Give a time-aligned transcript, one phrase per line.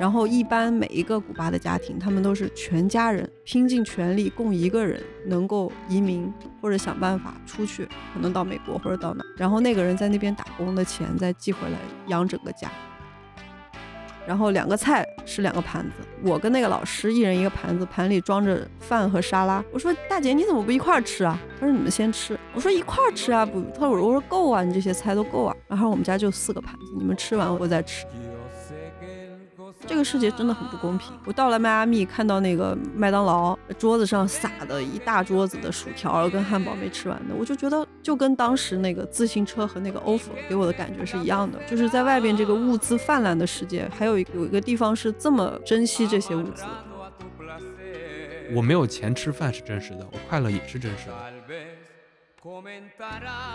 [0.00, 7.84] 然后一般每一个古巴的家庭，他们都是全家人拼尽全力供一个人能够移民或者想办法出去，
[8.14, 12.70] 可能到美国或者到哪，然后那个人在那边打工的钱再寄回来养整个家。
[14.24, 19.64] 然后两个菜是两个盘子，我跟那个老师一人一个盘子，盘里装着饭和沙拉。
[19.72, 21.40] 我说大姐你怎么不一块儿吃啊？
[21.58, 22.38] 她说你们先吃。
[22.52, 23.60] 我说一块儿吃啊不？
[23.74, 25.56] 她说我说够啊，你这些菜都够啊。
[25.66, 28.04] 然后我们家就四个盘子，你们吃完我再吃。
[29.86, 31.12] 这个世界真的很不公平。
[31.24, 41.58] 我到了迈阿密，看到那个麦当劳桌子上撒的一大桌子的薯条跟汉堡没吃完的，我就觉得就跟当时那个自行车和那个 offer 给我的感觉是一样的。
[41.66, 46.64] 就是在外边这个物资泛滥的世界，还有有一个地方是这么珍惜这些物资。
[48.54, 51.14] 我没有钱吃饭是真实的，我快乐也是真实的。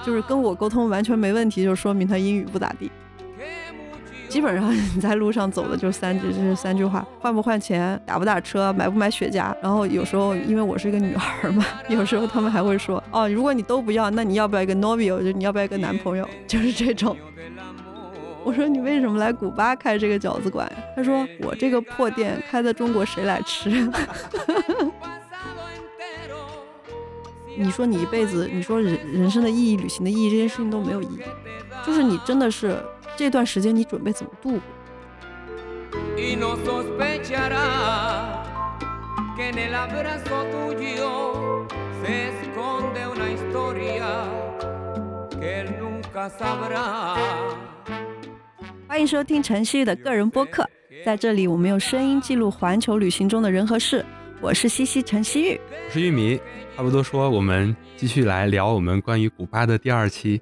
[0.05, 2.92] 就是跟我沟通完全没问题，就说明他英语不咋地。
[4.34, 9.53] 基本上你在路上走的就三句，就是三句话：换不换钱，打不打车，买不买雪茄。
[9.62, 15.22] 然后有时候因为我是一个女孩嘛， 有时候他们还会说：哦，如果你都不要，那你要不要一个 novio？
[15.22, 16.28] 就你要不要一个男朋友？
[16.50, 17.16] 就是这种。
[18.44, 20.67] 我说你为什么来古巴开这个饺子馆？
[20.95, 23.70] 他说我这个破店开在中国谁来吃？
[27.56, 31.20] 你说你一辈子，你说人人生的意义、旅行的意义，这些事情都没有意义。
[31.86, 32.84] 就是你真的是。
[33.16, 34.59] 这段时间你准备怎么度过？
[48.88, 50.67] 欢迎收听陈曦的个人播客，
[51.05, 54.03] 在这里我们用声音记录环球旅行中的人和事。
[54.42, 56.42] 我是西西陈曦玉，我是玉米。
[56.75, 60.42] 差不多说，我们继续来聊我们关于古巴的第二期。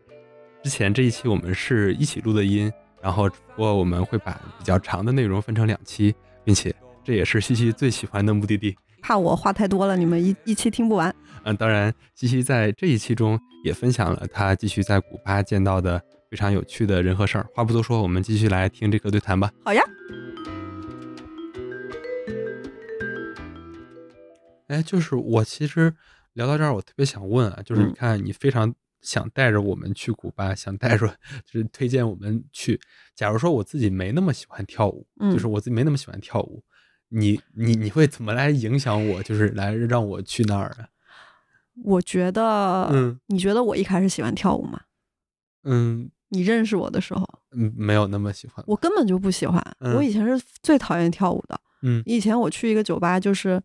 [0.64, 8.78] 之前这一期我们是一起录的音，然后不过我们会把比较长的内容分成两期，并且这也是西西最喜欢的目的地。
[9.02, 11.13] 怕我话太多了，你们一一期听不完。
[11.46, 16.00] 嗯，当然，西西在这一期中也分享了他继续在古巴见到的
[16.30, 17.47] 非常有趣的人和事儿。
[17.56, 19.52] 话不多说，我们继续来听这个对谈吧。
[19.66, 19.81] 好呀。
[24.68, 25.91] 哎，就是我其实
[26.34, 28.72] 聊到这儿，我特别想问啊，就是你看你非常。
[29.01, 31.07] 想带着我们去古巴，想带着
[31.45, 32.79] 就是推荐我们去。
[33.16, 36.63] 假如说我自己没那么喜欢跳舞，就是我自己没那么喜欢跳舞，
[37.09, 39.23] 你你你会怎么来影响我？
[39.23, 40.88] 就是来让我去那儿啊？
[41.84, 44.81] 我觉得，嗯，你觉得我一开始喜欢跳舞吗？
[45.63, 48.63] 嗯，你认识我的时候，嗯，没有那么喜欢。
[48.67, 51.59] 我根本就不喜欢，我以前是最讨厌跳舞的。
[51.81, 53.59] 嗯，以前我去一个酒吧，就是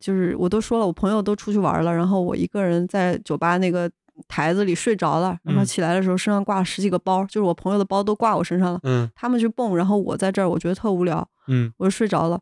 [0.00, 3.90] 就是我都说了，我朋友都出去玩了，然后我一个人在酒吧那个。
[4.28, 8.80] 台子里睡着了，然后起来的时候身上挂了十几个包，就是我朋友的包都挂我身上了。
[8.84, 11.28] 嗯，他们去蹦，然后我在这儿，我觉得特无聊。
[11.48, 12.40] 嗯，我就睡着了。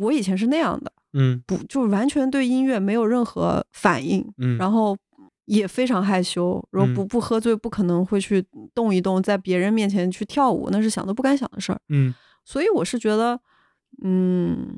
[0.00, 4.26] 我以前是那样的，嗯，不，就是完全对音乐没有任何反应。
[4.38, 4.96] 嗯，然后
[5.44, 11.80] 也非常害羞，然后不不喝醉，不可能会去动一动，在别人面前去跳舞，那是想都不敢想的事儿。
[11.88, 12.12] 嗯，
[12.44, 13.40] 所以我是觉得，
[14.02, 14.76] 嗯，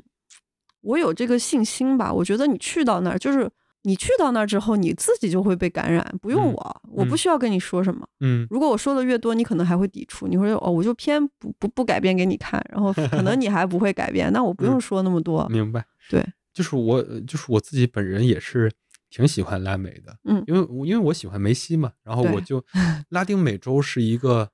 [0.81, 2.13] 我有这个信心吧。
[2.13, 3.49] 我觉得你去到那儿就是。
[3.83, 8.07] 你去到那儿之后，你自己就会被感染，不用我，我不需要跟你说什么。
[8.19, 10.27] 嗯，如果我说的越多，你可能还会抵触。
[10.27, 15.47] 你会说哦，我就偏不不不改变给你看，然后可能你还不会改变，那我不用说那么多。
[15.49, 15.83] 明白？
[16.09, 18.71] 对，就是我，就是我自己本人也是
[19.09, 20.15] 挺喜欢拉美的。
[20.25, 22.63] 嗯，因为因为我喜欢梅西嘛，然后我就
[23.09, 24.49] 拉丁美洲是一个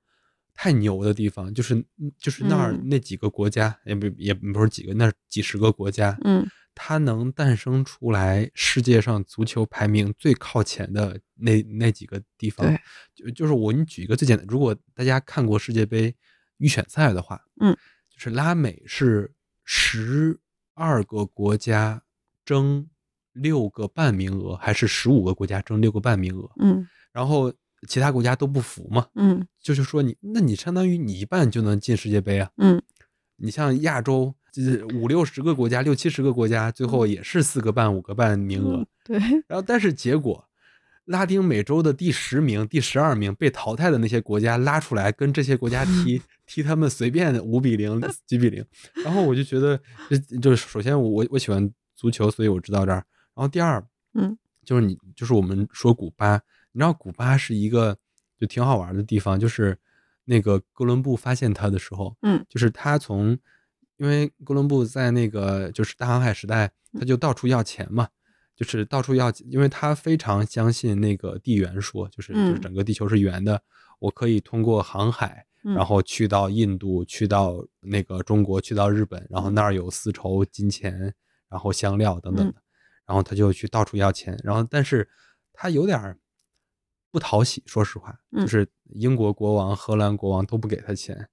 [0.54, 1.84] 太牛的地方，就是
[2.18, 6.16] 就是那儿那几个国家，也不也不是几个，那几十个国家。
[6.24, 6.46] 嗯。
[6.80, 12.72] 它能诞生出来世界上足球排名最靠前的那那几个地方，
[13.12, 16.14] 就就是我，你举一个最简单，如果大家看过世界杯
[16.58, 17.76] 预选赛的话，嗯，
[18.08, 19.34] 就是拉美是
[19.64, 20.38] 十
[20.74, 22.00] 二个国家
[22.44, 22.88] 争
[23.32, 26.48] 六个半名额，还是十五个国家争六个半名额？
[26.60, 27.52] 嗯，然后
[27.88, 32.80] 其他国家都不服嘛，嗯，就是说你，那你相当于你一半就能进世界杯啊，嗯，
[33.34, 34.32] 你像亚洲。
[34.58, 38.84] 就是五六十个国家，六七十个国家，最后也是四个半、五个半名额。
[39.04, 39.16] 对。
[39.46, 40.48] 然后，但是结果，
[41.04, 48.64] 拉丁美洲的第十名、第十二名被淘汰的那些国家拉出来跟这些国家踢， 踢他们随便五比零、几比零。
[49.04, 49.80] 然后我就觉得，
[50.42, 52.96] 就是首先我我喜欢足球，所以我知道这儿。
[52.96, 53.04] 然
[53.36, 53.80] 后第二，
[54.14, 56.34] 嗯，就是你就是我们说古巴，
[56.72, 57.96] 你知道古巴是一个
[58.40, 59.78] 就挺好玩的地方，就是
[60.24, 63.38] 那个哥伦布发现它的时候，嗯，就是他从。
[63.98, 68.08] 因为哥伦布在那个就是大航海时代，他就到处要钱嘛，
[68.56, 73.62] 就是到处要，因为他非常相信那个地缘说，就是就是整个地球是圆的，
[73.98, 75.74] 我可以通过航海嗯。
[75.74, 81.12] 然后去到印度，去到那个中国，去到日本，然后那儿有丝绸、金钱，
[81.48, 82.62] 然后香料等等的，
[83.04, 85.08] 然后他就去到处要钱，然后但是
[85.52, 86.16] 他有点儿
[87.10, 88.42] 不讨喜，说实话，嗯。
[88.42, 91.28] 就是英国国王、荷兰国王都不给他钱，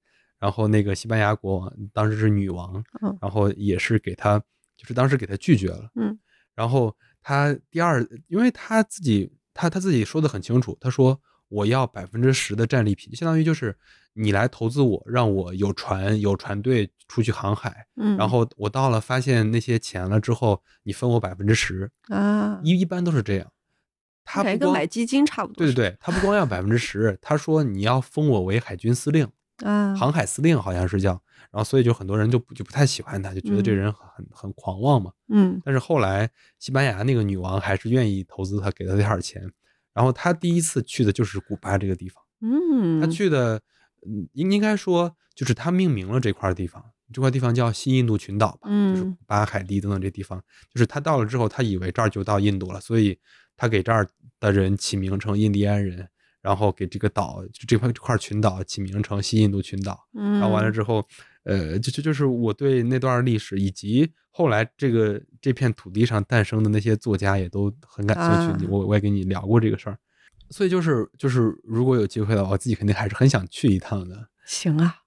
[0.45, 4.37] 然后那个西班牙国王当时是女王，嗯然后也是给他，
[4.77, 6.15] 就是当时给他拒绝了，嗯
[6.53, 13.75] 然后他第二，因为他自己他他自己说的很清楚，他说我要百分之十的战利品，相当于就是
[14.13, 23.51] 你来投资我，让我有船有船队出去航海，嗯，然后我到了发现那些钱了之后，你分我百分之十，啊，一一般都是这样。
[24.23, 25.65] 他跟买基金差不多。
[25.65, 29.27] 对对对，他不光要百分之十，他说你要封我为海军司令，
[29.63, 31.11] 啊，航海司令好像是叫，
[31.51, 35.11] 然后所以就很多人就不就不太喜欢他，就觉得这嗯人很很狂妄嘛。
[35.29, 36.29] 嗯但是后来
[36.59, 39.49] 西班牙那个女王还是愿意投资他，给他点儿钱。
[39.93, 43.55] 然后他第一次去的就是古巴这个地方，嗯，他去的，
[44.05, 50.37] 嗯，应应该说就是他命名了这块地方，这块地方叫西印度群岛吧，就是嗯古巴、海地等等这地方。
[50.69, 53.17] 就是他到了之后，他以为这儿就到印度了，所以
[53.55, 54.05] 他给这儿
[54.41, 56.09] 的人起名成印第安人，
[56.45, 60.07] 然后给这个岛就这块这块群岛起名成西印度群岛。
[60.13, 61.03] 嗯，然后完了之后，
[61.43, 68.65] 呃，就就就是我对那段历史以及后来这个这片土地上诞生的那些作家也都很感兴趣。
[68.65, 69.97] 啊我我也跟你聊过这个事儿，
[70.51, 74.27] 所以就是就是如果有机会的话，我自己肯定还是很想去一趟的。
[74.45, 74.97] 行啊，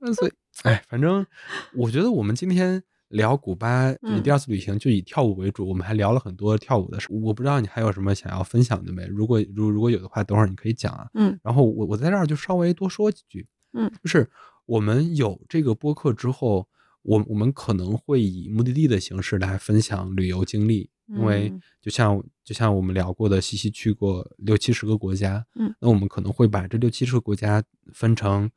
[0.00, 0.32] 那 所以，
[0.62, 1.26] 哎，反正
[1.74, 7.06] 我觉得我们今天聊古巴就是嗯第二次旅行，就以跳舞为主，我们还聊了很多跳舞的事。
[7.10, 9.04] 我不知道你还有什么想要分享的没？
[9.06, 11.08] 如果如如果有的话，等会儿你可以讲啊。
[11.14, 14.28] 嗯然后我我在这儿就稍微多说几句，嗯，就是
[14.66, 16.66] 我们有这个播客之后，
[17.02, 27.60] 我我们可能会以目的地的形式来分享旅游经历，因为嗯就像就像我们聊过的，西西去过六七十个国家，嗯，那我们可能会把这六七十个国家
[27.92, 28.48] 分成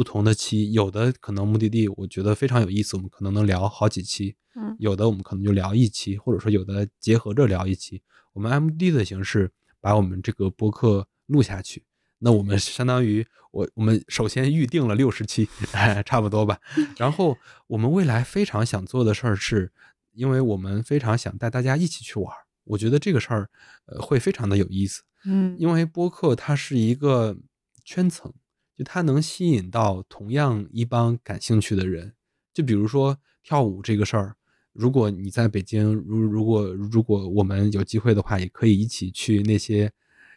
[0.00, 8.00] 不同的期，有的可能目的地我觉得非常有意思，我们可能能聊好几期，嗯有的我们可能就聊一期，或者说有的结合着聊一期，
[8.32, 11.84] 我们 MD 的形式把我们这个播客录下去。
[12.20, 16.58] 那我们相当于我我们首先预定了六十期，哎，差不多吧。
[16.96, 17.36] 然后
[17.66, 19.70] 我们未来非常想做的事儿是，
[20.12, 22.46] 因为我们非常想带大家一起去玩儿。
[22.64, 23.50] 我觉得这个事儿，
[23.84, 25.02] 呃，会非常的有意思。
[25.26, 27.36] 嗯，因为播客它是一个
[27.84, 28.32] 圈层，
[28.80, 32.14] 就它能吸引到同样一帮感兴趣的人。
[32.54, 34.34] 就比如说跳舞这个事儿，
[34.72, 39.92] 如果你在北京，如如果如果我们有机会的话，也可以一起去那些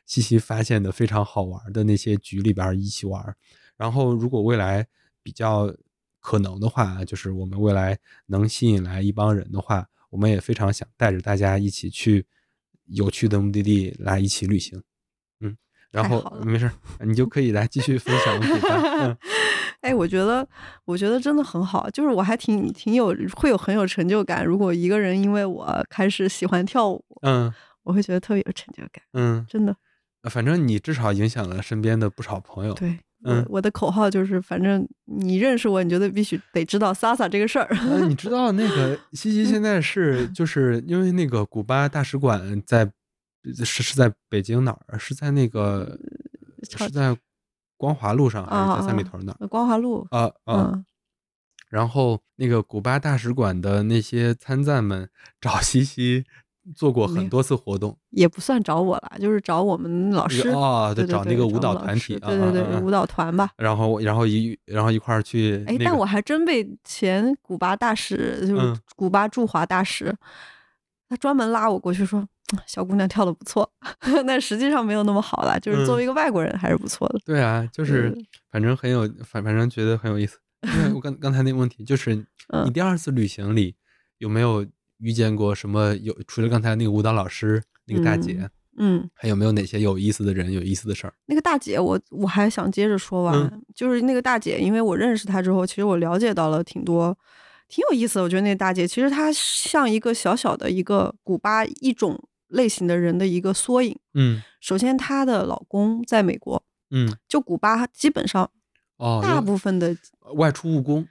[0.06, 3.34] 西西发现的非常好玩的那些局里边一起玩。
[3.78, 4.86] 然后，如果未来
[5.24, 5.74] 比较
[6.20, 12.26] 可能的话，就是我们未来能吸引来一帮人的话，我们也非常想带着大家一起去
[12.88, 14.84] 有趣的目的地来一起旅行。
[15.94, 18.38] 嗯，然后没事儿，你就可以来继续分享
[19.82, 20.48] 哎，我觉得，
[20.86, 24.46] 我觉得真的很好，就是我还挺挺有会有很有成就感。
[24.46, 27.54] 如果一个人因为我开始喜欢跳舞，嗯
[27.84, 29.76] 我会觉得特别有成就感，嗯，真的。
[30.30, 32.74] 反正你至少影响了身边的不少朋友。
[32.74, 37.68] 对，嗯我我的口号就是，反正你认识我，你就得必须得知道 Sasa 这个事儿。
[37.70, 42.90] 呃，你 知道那个西西现在是就是因为那个古巴大使馆在
[43.66, 44.98] 是是在北京哪儿？
[44.98, 46.00] 是在那个
[46.78, 47.16] 是在
[47.78, 49.38] 光华路上还是在三里啊屯那儿？
[49.42, 50.72] 呃光华路，啊啊！
[50.74, 50.86] 嗯，
[51.70, 55.10] 然后那个古巴大使馆的那些参赞们
[55.42, 56.24] 找西西
[56.74, 60.48] 做过很多次活动，也不算找我了，就是找我们老师。
[60.50, 63.50] 啊，对对找那个舞蹈团体啊，对对对，舞蹈团吧。
[63.58, 70.16] 然后然后一然后一块儿去那哎，但我还真被前古巴大使，就是嗯古巴驻华大使，
[71.10, 72.28] 他专门拉我过去说，嗯
[72.66, 73.70] 小姑娘跳的不错，
[74.28, 77.20] 但实际上没有那么好啦，就是作嗯为一个外国人还是不错的。
[77.26, 78.16] 对啊，就是
[78.52, 80.38] 反正很有反反正觉得很有意思。
[80.64, 83.76] 因为我刚刚才那个问题就是， 你嗯第二次旅行里
[84.20, 84.66] 有没有
[85.00, 91.14] 遇见过什么有除了刚才那个舞蹈老师那个大姐，嗯，还有没有哪些有意思的人、有意思的事儿？
[91.26, 97.14] 那个大姐，我我还想接着说完，嗯就是那个大姐，因为我认识她之后，其实我了解到了挺多，
[97.68, 98.24] 挺有意思的。
[98.24, 102.18] 我觉得那个大姐其实她像一个小小的一个古巴一种
[102.54, 103.98] 类型的人的一个缩影。
[104.14, 108.50] 嗯首先，她的老公在美国，嗯，就古巴基本上
[108.98, 109.96] 哦，大部分的
[110.36, 111.06] 外出务工，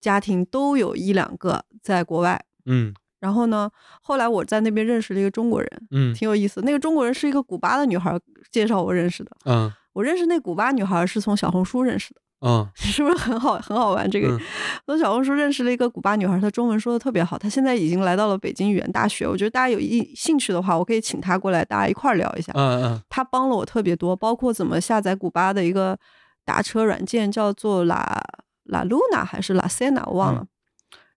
[0.00, 2.44] 家庭都有一两个在国外。
[2.66, 3.68] 嗯然后呢，
[4.00, 6.60] 后来我在那边认识了一个中国人，嗯挺有意思。
[6.62, 8.16] 那个中国人是一个古巴的女孩
[8.52, 9.30] 介绍我认识的。
[9.44, 14.08] 嗯我认识那古巴女孩是从小红书认识的，嗯 是不是很好很好玩？
[14.10, 14.40] 这个嗯
[14.86, 17.36] 从小红书认识了一个古巴女孩，她中文说的特别好。
[17.36, 22.52] 她现在已经来到了北京语言大学，我觉得大家有意兴趣的话，我可以请她过来，大家一块儿聊一下。
[22.54, 25.98] 嗯嗯她帮了我特别多，包括怎么下载古巴的一个
[26.44, 28.20] 打车软件叫做 La
[28.64, 30.46] La Luna 还是 La Cena，我忘了。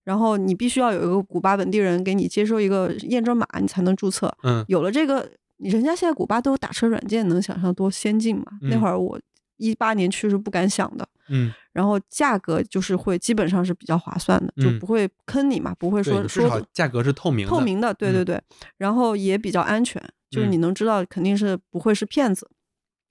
[0.03, 4.35] 然后你必须要有一个古巴本地人给你接收一个验证码，你才能注册。
[4.41, 8.45] 嗯，有了这个，人家现在古巴都有打车软件，能想象多先进吗？
[8.63, 9.19] 那会儿我
[9.61, 11.07] 一八年去是不敢想的。
[11.29, 18.41] 嗯，然后价格就是会基本上是比较划算的，就不会坑你嘛，不会说说价格是透明透明的，对对对。
[18.77, 22.49] 然后也比较安全，就是你能知道肯定是不会是骗子。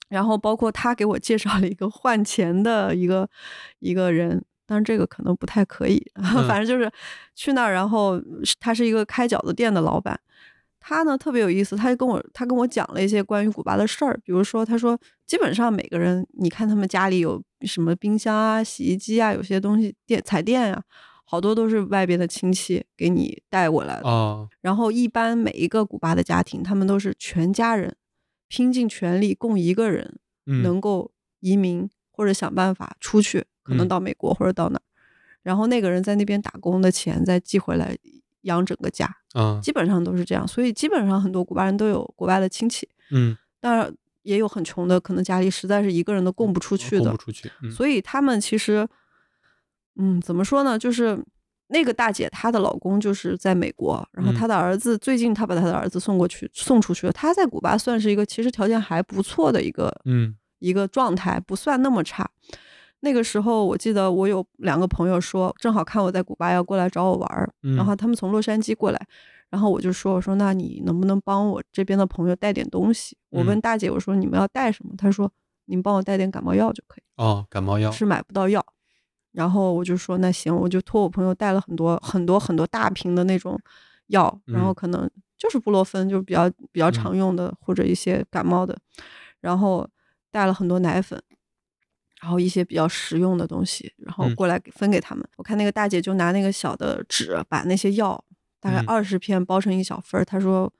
[0.08, 3.28] 然后包括他给我介绍了一个换钱的一个
[3.78, 4.44] 一个人。
[4.66, 6.00] 但是这个可能不太可以，
[6.46, 6.88] 反正就是
[7.34, 8.22] 去那儿，然后
[8.60, 10.16] 他是一个开饺子店的老板，
[10.80, 20.82] 他呢特别有意思，他就跟我他跟我讲了一些关于古巴的事儿，比如说他说基本上每个人，你看他们家里有什么冰箱啊、洗衣机啊，有些东西电彩电呀，
[21.24, 24.08] 好多都是外边的亲戚给你带过来的。
[24.62, 27.94] 然后一般每一个古巴的家庭，他们都是全家人
[28.48, 30.18] 拼尽全力供一个人
[30.62, 33.44] 能够移民或者想办法出去。
[33.62, 34.80] 可能到美国或者到哪，
[35.42, 37.96] 然后那个人在那边打工的钱再寄回来
[38.42, 40.46] 养整个家，啊，基本上都是这样。
[40.46, 43.92] 所以基本上很多古巴人都有国外的亲戚，嗯，当然
[44.22, 47.50] 也有很穷的，可能家里实在是一个人都供不出去的，供不出去。
[47.70, 48.86] 所以他们其实，
[49.96, 50.78] 嗯，怎么说呢？
[50.78, 51.18] 就是
[51.68, 57.12] 那个大姐她的老公就是在美国，然后她的儿子最近她把她的儿子送过去送出去了。
[57.12, 62.28] 她在古巴算是一个其实条件还不错的一个，嗯，一个状态，不算那么差。
[63.00, 69.06] 那个时候，我记得我有两个朋友说，正好看我在古巴要过来找我玩儿，然后他们从洛杉矶过来，
[69.48, 73.16] 然后我就说，我说那你能不能帮我这边的朋友带点东西？
[73.30, 74.94] 我问大姐，我说你们要带什么？
[74.98, 75.30] 她说，
[75.64, 77.02] 你们帮我带点感冒药就可以。
[77.16, 78.64] 哦，感冒药是买不到药，
[79.32, 83.58] 然后我就说那行，我就托我朋友带了很多很多很多大瓶的那种
[84.08, 88.76] 药，然后可能就是布洛芬，就是比较比较常用的或者一些感冒的，
[89.40, 89.88] 然后
[90.30, 91.18] 带了很多奶粉。
[92.20, 95.26] 然后一些比较实用的东西，然后过来给分给他们。
[95.36, 98.22] 我看那个大姐就拿那个小的纸，把那些药
[98.60, 100.24] 大概二十片包成一小份儿。
[100.24, 100.72] 她说：“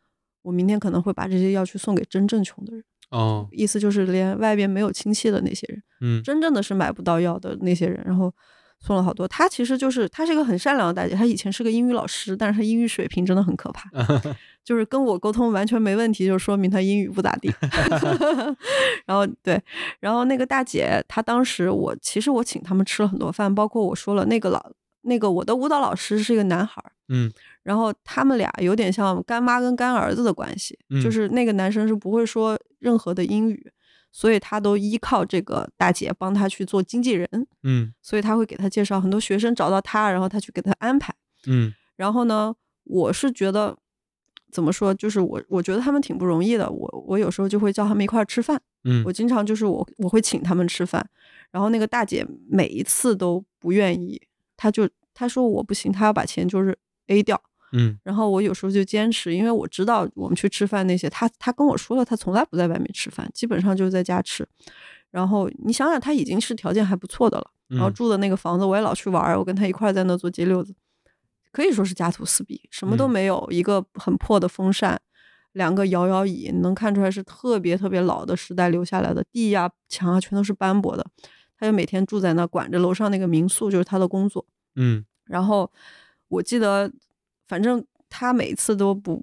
[0.43, 8.33] 我明天可能会把这些药去送给真正穷的人。”哦，意思就是连外边没有亲戚的那些人，嗯，真正的是买不到药的那些人，然后。
[8.81, 13.91] 送了好多，她其实就是她是一个很善良的大姐，她以前是个英语老师，但是她英语水平真的很可怕，
[14.65, 17.53] 就是跟我沟通完全没问题，就说明她英语不咋地。
[19.07, 19.61] 然后对，
[20.01, 24.73] 然后那个大姐她当时我其实我请他们吃了很多饭，包括我说了那个老
[25.03, 27.31] 那个我的舞蹈老师是一个男孩，嗯，
[27.63, 33.71] 然后他们俩有点像干妈跟干儿子的关系，就是那个男生是不会说任何的英语。
[34.13, 37.29] 所以他都依靠这个大姐帮他去做经纪人，
[37.63, 41.15] 嗯，所以他会给他介绍很多学生找到他，然后他去给他安排，
[41.47, 43.77] 嗯，然后呢，我是觉得
[44.51, 51.09] 怎么说，就是我我觉得他们挺不容易的，我我有时候就会叫他们一块儿吃饭，嗯，我经常就是我我会请他们吃饭，
[51.51, 54.21] 然后那个大姐每一次都不愿意，
[54.57, 56.77] 她就她说我不行，她要把钱就是
[57.07, 57.41] A 掉。
[57.73, 64.47] 嗯，然后我有时候就坚持，因为我知道我们去吃饭那些，他他跟我说了，他从来不在外面吃饭，基本上就是在家吃。
[65.11, 70.75] 然后你想想，他已经是条件还不错的了，然后住的那个房子我也老去玩，我跟他一块在那做街溜子，
[71.53, 75.01] 可以说是家徒四壁，什么都没有，一个很破的风扇，
[75.53, 81.05] 两个摇摇椅，能看出来是特别特别老的时代留下来的，地呀墙啊全都是斑驳的。
[81.59, 84.47] 他就每天住在那，管着楼上那个民宿，就是他的工作。
[84.77, 85.71] 嗯，然后
[86.29, 86.91] 我记得。
[87.51, 89.21] 反正他每次都不，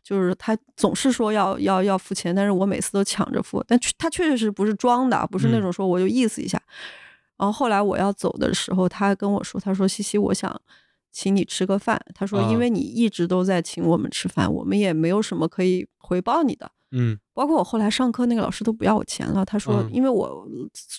[0.00, 3.60] 就是他总是说要要要付钱，但是我每次都抢着付。
[3.66, 6.56] 但他确确实不是装的，不是那种说我就意思一下。
[7.36, 10.48] 然后后来我要走的时候，他跟我说：“他说西西，我想
[11.10, 12.00] 请你吃个饭。
[12.14, 16.70] 他说因为你一直都在请我们吃饭，我们也没有什么可以回报你的。
[16.92, 19.44] 嗯，包括我后来上课那个老师都不要我钱了。
[19.44, 20.46] 他说因为我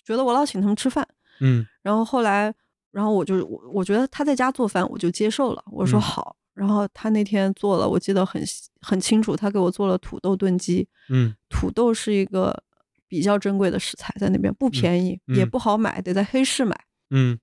[0.04, 1.08] 觉得我老请他们吃饭。
[1.40, 2.54] 嗯，然后后来，
[2.92, 5.64] 然后我就我我觉得他在家做饭，我就接受了。
[5.72, 6.36] 我说好。
[6.56, 8.42] 然后他那天做了，我记得很
[8.82, 10.88] 很清楚，他给我做了土豆炖鸡。
[11.10, 12.64] 嗯，土豆是一个
[13.08, 16.76] 比较珍贵的食材，在那边不便宜，也不好买，得在黑市买。
[17.10, 17.38] 嗯，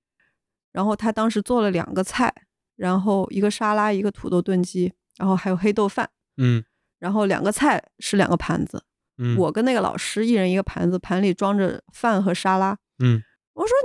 [0.71, 2.33] 然后他当时做了两个菜，
[2.75, 6.09] 然后一个沙拉，一个土豆炖鸡，然后还有黑豆饭。
[6.37, 6.63] 嗯，
[6.97, 8.83] 然后两个菜是两个盘子。
[9.19, 12.75] 嗯，我跟那个老师一人一个盘子，盘里装着饭和沙拉。
[12.97, 13.21] 嗯，
[13.53, 13.75] 我说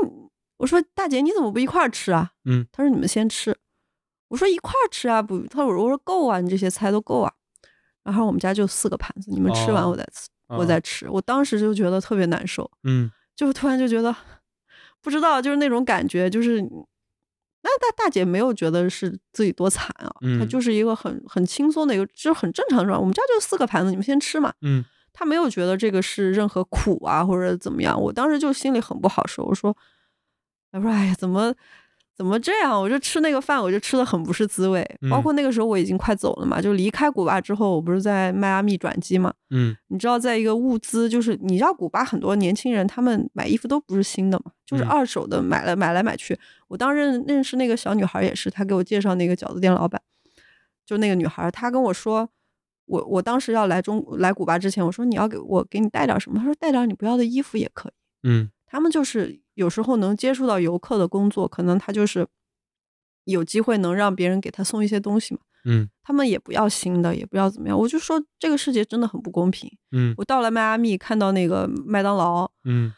[0.56, 2.30] 我说大姐你怎么不一块儿吃啊？
[2.47, 3.54] 嗯，他说你们先吃。
[4.28, 7.32] 我说一块儿吃啊，不，他说我说够啊，你这些菜都够啊。
[8.04, 11.06] 然后我们家就四个盘子，你们吃完我再吃，我再吃。
[11.11, 14.14] 我当时就觉得特别难受，嗯，就突然就觉得
[15.02, 22.99] 不知道，就是那种感觉，就是那大大姐没有觉得是自己多惨啊，她就是一个很很轻松的一个，就是很正常状态。
[22.99, 24.54] 我们家就四个盘子，你们先吃嘛。
[24.62, 24.82] 嗯，
[25.12, 28.00] 他没有觉得这个是任何苦啊或者怎么样。
[28.00, 29.76] 我当时就心里很不好受，我说，
[30.73, 31.54] 我说哎呀，怎么？
[32.19, 32.79] 怎么这样？
[32.79, 34.85] 我就吃那个饭，我就吃的很不是滋味。
[35.09, 39.33] 包括那个时候我已经快走了嘛，就离开古巴之后，我不是在迈阿密转机嘛。
[39.51, 46.37] 嗯，你知道，在一个物资，就是你知道古巴很多年轻人他们买衣服都不是新的嘛，就是二手的，买了买来买去。
[46.67, 50.03] 我当认认识那个小女孩也是，她给我介绍那个饺子店老板，
[50.85, 52.29] 就那个女孩，她跟我说，
[52.87, 56.41] 我我当时要来中来古巴之前，我说你要给我给你带点什么？
[56.41, 57.93] 她说带点你不要的衣服也可以。
[58.29, 59.41] 嗯，他们就是。
[59.59, 62.25] 有时候能接触到游客的工作，可能他就是
[63.25, 65.41] 有机会能让别人给他送一些东西嘛。
[65.65, 67.77] 嗯，他们也不要新的，也不要怎么样。
[67.77, 69.69] 我就说这个世界真的很不公平。
[69.91, 72.93] 嗯，我到了迈阿密，看到那个麦当劳，嗯，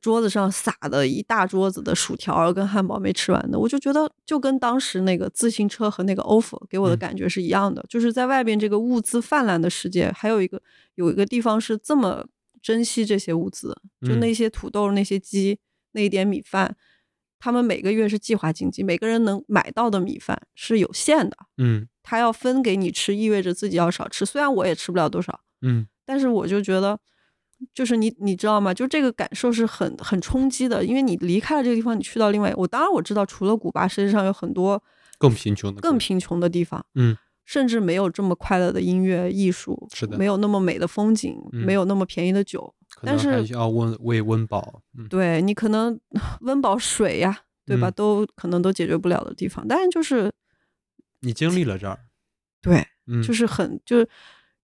[0.00, 10.62] 桌子上撒的一大桌子的薯条跟汉堡没吃完的，我就觉得就跟当时那个自行车和那个 offer 给我的感觉是一样的，就是在外边这个物资泛滥的世界，还有一个
[10.94, 12.24] 有一个地方是这么
[12.62, 13.76] 珍惜这些物资，
[14.06, 15.58] 就那些土豆那些鸡。
[15.98, 16.76] 那一点米饭，
[17.40, 21.36] 他们每个月是计划经济，每个人能买到的米饭是有限的。
[21.56, 24.24] 嗯，他要分给你吃，意味着自己要少吃。
[24.24, 26.98] 虽然我也吃不了多少，嗯，但是我就觉得，
[27.74, 28.72] 就是你你知道吗？
[28.72, 34.80] 就这个感受是很很冲击的，因为你离开了这个地方，你去到另外，我当然我知道，除了古巴，世界上有很多
[35.18, 36.86] 更贫穷的、更贫穷的地方。
[36.94, 37.16] 嗯。
[37.48, 45.98] 甚至没有这么快乐的音乐艺术，是的，没有那么美的风景，没有那么便宜的酒，但是要温为温饱，对你可能
[46.42, 47.90] 温饱水呀，对吧？
[47.90, 50.32] 都可能都解决不了的地方，但是就是
[51.20, 51.98] 你经历了这儿，
[52.62, 52.86] 对，
[53.22, 54.08] 就是很就是。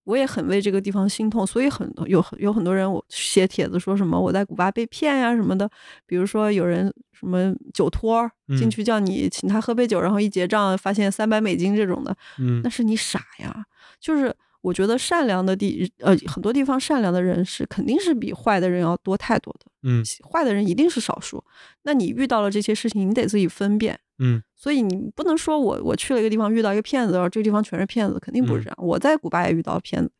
[0.06, 5.66] 我也很为这个地方心痛，所以很多有有很多人我写帖子说什么我在古巴被骗呀什么的，
[6.04, 13.64] 比如说有人什么酒托进去叫你请他喝杯酒，然后一结账发现三百美金这种的，嗯，那是你傻呀，
[13.98, 14.36] 就是。
[14.64, 19.66] 我觉得善良的地，呃，很多地方善良的人是肯定是比坏的人要多太多的。
[19.82, 20.02] 嗯，
[20.32, 21.44] 坏的人一定是少数。
[21.82, 24.00] 那你遇到了这些事情，你得自己分辨。
[24.20, 28.76] 嗯，所以你不能说我我去了一个地方遇到一个骗子，然后这个地方全是骗子，肯定不是这样。
[28.78, 30.10] 我在古巴也遇到了骗子，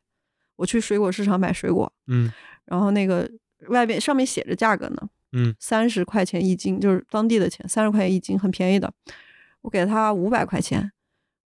[0.57, 2.31] 我去水果市场买水果，嗯，
[2.65, 3.27] 然后那个
[3.69, 8.93] 外边上面写着价格呢，嗯，三十块钱一斤，就是当地的钱，三十块钱一斤，很便宜的。
[9.61, 10.91] 我给他五百块钱，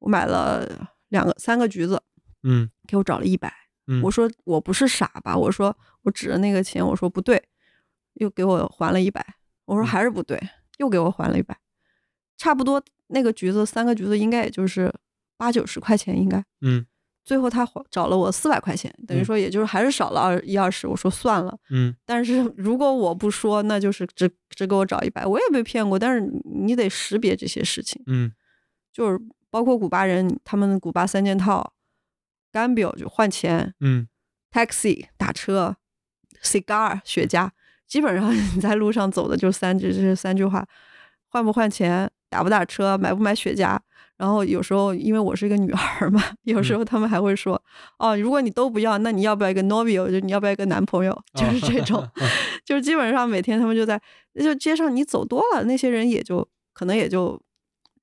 [0.01, 2.03] 我买了两个三个橘子，
[2.43, 3.55] 嗯，给我找了一百。
[4.03, 5.35] 我说我不是傻吧？
[5.35, 7.43] 我说我指着那个钱，我说不对，
[8.15, 9.25] 又给我还了一百。
[9.65, 10.39] 我说还是不对，
[10.77, 11.57] 又给我还了一百。
[12.37, 14.93] 差不多那个橘子三个橘子应该也就是
[15.37, 16.45] 八九十块钱，应该。
[16.61, 16.85] 嗯。
[17.25, 20.87] 最后他找了我四百块钱，等于说也就是还是少了二一二十。
[20.87, 21.59] 我说算了。
[21.71, 21.95] 嗯。
[22.05, 25.25] 但是 如果我不说，那就是只只给我找一百。
[25.25, 28.03] 我也被骗过，但是你得识别这些事情。
[28.07, 28.31] 嗯。
[28.93, 31.73] 就是包括古巴人，他们古巴三件套。
[32.59, 34.09] 干表就换钱，嗯
[34.53, 35.77] ，taxi 打车
[36.43, 37.49] ，cigar 雪茄，
[37.87, 40.67] 基本上你在路上走的就三句，这三句话，
[41.29, 43.79] 换不换钱，打不打车，买不买雪茄。
[44.17, 47.63] 然后有时候因为我是一个女孩嘛，有时候他们还会说，
[48.01, 50.11] 哦，如果你都不要，那你要不要一个 novio？
[50.11, 51.17] 就你要不要一个男朋友？
[51.35, 52.05] 就是这种，
[52.67, 54.01] 就是基本上每天他们就在，
[54.35, 57.41] 就街上你走多了，那些人也就可能也就。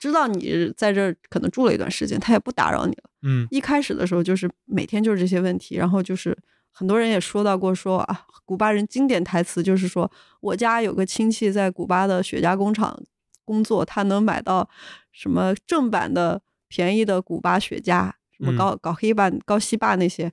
[0.07, 3.09] 知道你在这儿可能住了一段时间，他也不打扰你了。
[3.23, 6.37] 嗯，一开始的时候就是每天就是这些问题，然后就是
[6.71, 10.09] 很多人也说到过说啊，古巴人经典台词就是说，
[10.41, 13.01] 我家有个亲戚在古巴的雪茄工厂
[13.43, 14.69] 工作，他能买到
[15.11, 20.31] 什么正版的便宜的古巴雪茄，什么高搞黑霸、高西霸那些，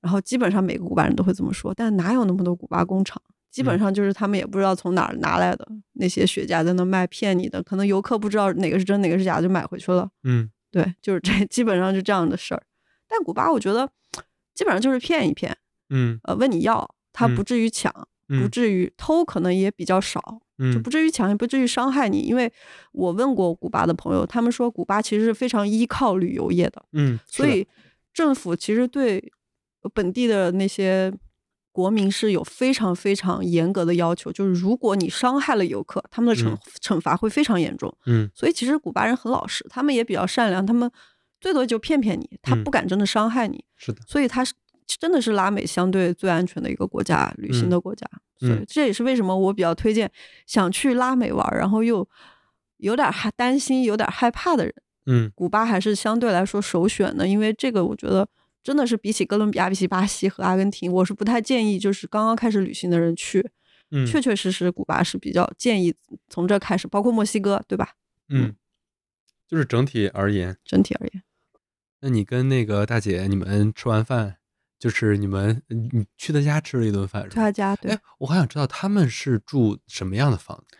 [0.00, 3.20] 然后基本上每个古巴人都会这么说，但哪有那么多古巴工厂？
[3.56, 10.06] 基本上就是他们也不知道从哪儿拿来的那些雪茄在那卖骗你的，可能游客不知道哪个是真哪个是假就买回去了。
[10.24, 12.62] 嗯，对，就是这 基本上是这样的事儿。
[13.08, 13.88] 但古巴我觉得
[14.54, 15.56] 基本上就是骗一骗，
[15.88, 17.90] 嗯，呃，问你要，他不至于抢，
[18.28, 20.38] 不至于偷，可能也比较少，
[20.70, 22.18] 就不至于抢，也不至于伤害你。
[22.18, 22.52] 因为
[22.92, 27.66] 我问过古巴的朋友，他们说古巴其实是非常依靠旅游业的，嗯，所以
[28.12, 29.32] 政府其实对
[29.94, 31.10] 本地的那些。
[31.76, 37.94] 国民是有非常非常严格的要求，就是如果你伤害了游客，他们的惩惩罚会非常严重。
[38.06, 40.90] 嗯，所以其实古巴人很老实，他们也比较善良，他们
[41.38, 43.62] 最多就骗骗你，他不敢真的伤害你。
[43.76, 44.54] 是的，所以他是
[44.86, 48.08] 真的是拉美相对最安全的一个国家，旅行的国家。
[48.38, 50.10] 所以这也是为什么我比较推荐
[50.46, 52.08] 想去拉美玩，然后又
[52.78, 54.74] 有点害担心、有点害怕的人。
[55.04, 58.26] 嗯，古巴还是相对来说首选的，因为这个我觉得。
[58.66, 63.48] 真的是比起哥伦比亚、比起巴西和阿根廷，我是不太建议就是刚刚开始旅行的人去。
[63.92, 65.94] 嗯，确确实实，古巴是比较建议
[66.28, 67.92] 从这开始，包括墨西哥，对吧？
[68.28, 68.56] 嗯，
[69.46, 71.22] 就是整体而言，整体而言。
[72.00, 74.38] 那你跟那个大姐，你们吃完饭
[74.80, 77.22] 就是你们你你去他家吃了一顿饭？
[77.30, 80.76] 去他家，对哎，，我还想知道他们是住什么样的房子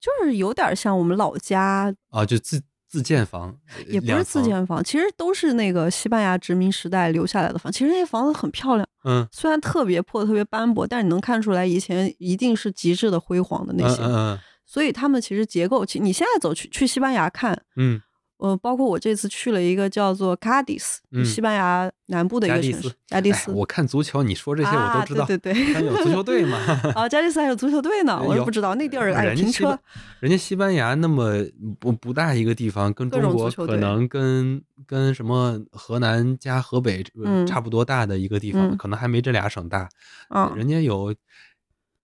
[0.00, 2.26] 就是有点像我们老家，啊？
[2.26, 2.60] 就自
[2.92, 7.72] 自建房，呃也不是，自建房，其实都是那个西班牙殖民时代留下来的房。
[7.72, 14.02] 其实那些房子很漂亮，嗯虽然特别破、特别斑驳，但是你能看出来以前一定是极致的辉煌的那些。
[14.02, 17.98] 嗯嗯所以他们其实结构，其你现在走去去西班牙看，嗯
[18.42, 23.50] 呃，包括我这次去了一个叫做 Cadiz，、嗯西班牙南部的一个城市。
[23.52, 25.22] 我看足球，你说这些我都知道。
[25.22, 26.58] 啊、对对对，他们有足球队嘛？
[26.96, 29.80] 啊，加迪斯还有足球队呢，我有也不知道那地儿哎停车人家西班，
[30.18, 31.34] 人家西班牙那么
[31.78, 37.04] 不不大一个地方，跟中国可能跟跟什么河南加河北
[37.46, 39.88] 差不多大的一个地方，嗯可能还没这俩省大。
[40.30, 41.14] 嗯，人家有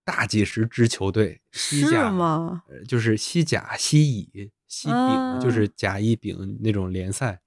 [0.05, 2.09] 大几十支球队，西是甲
[2.87, 7.41] 就是西甲、西乙、西丙，啊就是甲、乙、丙那种联赛。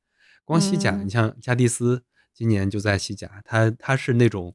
[0.45, 2.03] 光西甲，嗯你像加蒂斯
[2.35, 4.55] 今年就在西甲，他他是那种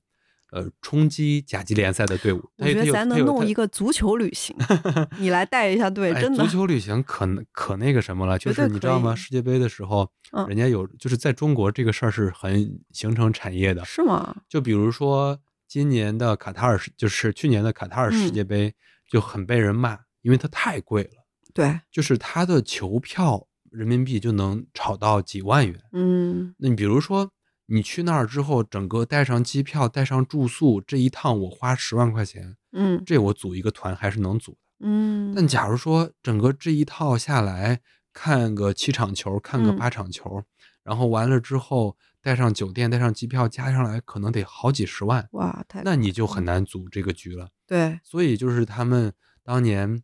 [0.52, 2.52] 呃冲击甲级联赛的队伍。
[2.58, 4.56] 我觉得咱能弄一个足球旅行，
[5.18, 6.50] 你来带一下队，哎，真的足。
[6.52, 9.16] 球旅行可能可那个什么了，就是你知道吗？
[9.16, 13.86] 世界杯的时候，嗯人家有就是在中国这个事儿是很形成产业的。
[13.86, 14.36] 是吗？
[14.50, 18.76] 就比如说今年的卡塔尔世，就是去年的卡塔尔世嗯界杯
[19.10, 21.24] 就很被人骂，因为它太贵了，
[21.58, 25.82] 对，就是他的球票人民币就能炒到几万元。
[25.92, 27.32] 嗯，那你比如说
[27.66, 33.02] 你去那儿之后，整个带上机票、带上住宿，这一趟我花十万块钱，嗯。
[33.04, 34.58] 这我组一个团还是能组的。
[34.82, 37.82] 嗯，但假如说整个这一套下来，
[38.14, 39.78] 看个七场球，看个嗯。
[39.80, 40.44] 八场球，
[40.84, 47.50] 然后完了之后带上酒店、带上机票，加上来可能得好几十万，哇，太那你就很难组这个局了。
[47.66, 49.12] 对，所以就是他们
[49.44, 50.04] 当年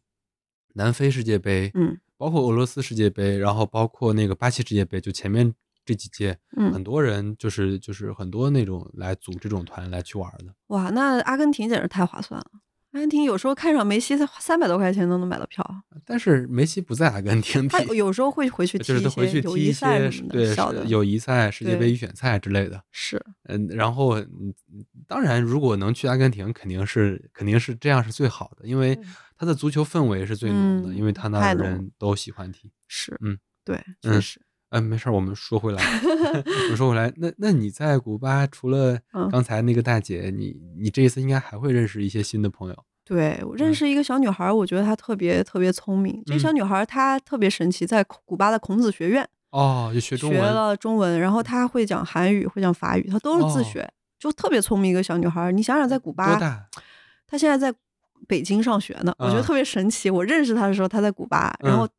[0.74, 10.54] 南非世界杯，嗯包括俄罗斯世界杯，然后包括那个巴西世界杯，就前面这几届，嗯很，多人就是就是很多那种来组这种团来去玩的。
[10.68, 12.46] 哇，那阿根廷简直太划算了。
[12.92, 15.66] 阿根廷有时候看场梅西才三百多块钱都能买到票，
[16.06, 22.82] 但是梅西不在阿根廷 他，有时候会回去 踢一就是他回去些友谊赛什么的，对友谊赛、世界杯预选赛之类的。
[22.92, 24.54] 是，嗯，然后嗯，
[25.08, 28.98] 当然，如果能去阿根廷，肯定是肯定是这样是最好的，因为
[29.44, 32.72] 对它的足球氛围是最浓的，嗯因为他那儿太浓人都喜欢踢。
[32.88, 35.84] 是，嗯，对，嗯确实，嗯，没事儿，我们说回来，
[36.64, 42.86] 我们说回来，那那你在古巴除了嗯刚才那个大姐，你你这一次应该还会认识一些新的朋友。
[43.06, 46.24] 对我认嗯识一个小女孩儿，我觉得她特别特别聪明。
[46.26, 55.52] 这嗯小女孩她特别神奇，在古巴的孔子学院哦，就学中学，了中文，然后她会讲韩语，会讲法语，她都是自哦学，就特别聪明一个小女孩。
[55.52, 56.66] 你想想，在古多巴，大？
[57.28, 57.78] 她现在在
[58.28, 60.10] 北京上学呢，我觉得嗯特别神奇。
[60.10, 61.90] 我认识他的时候，他在古巴，然后嗯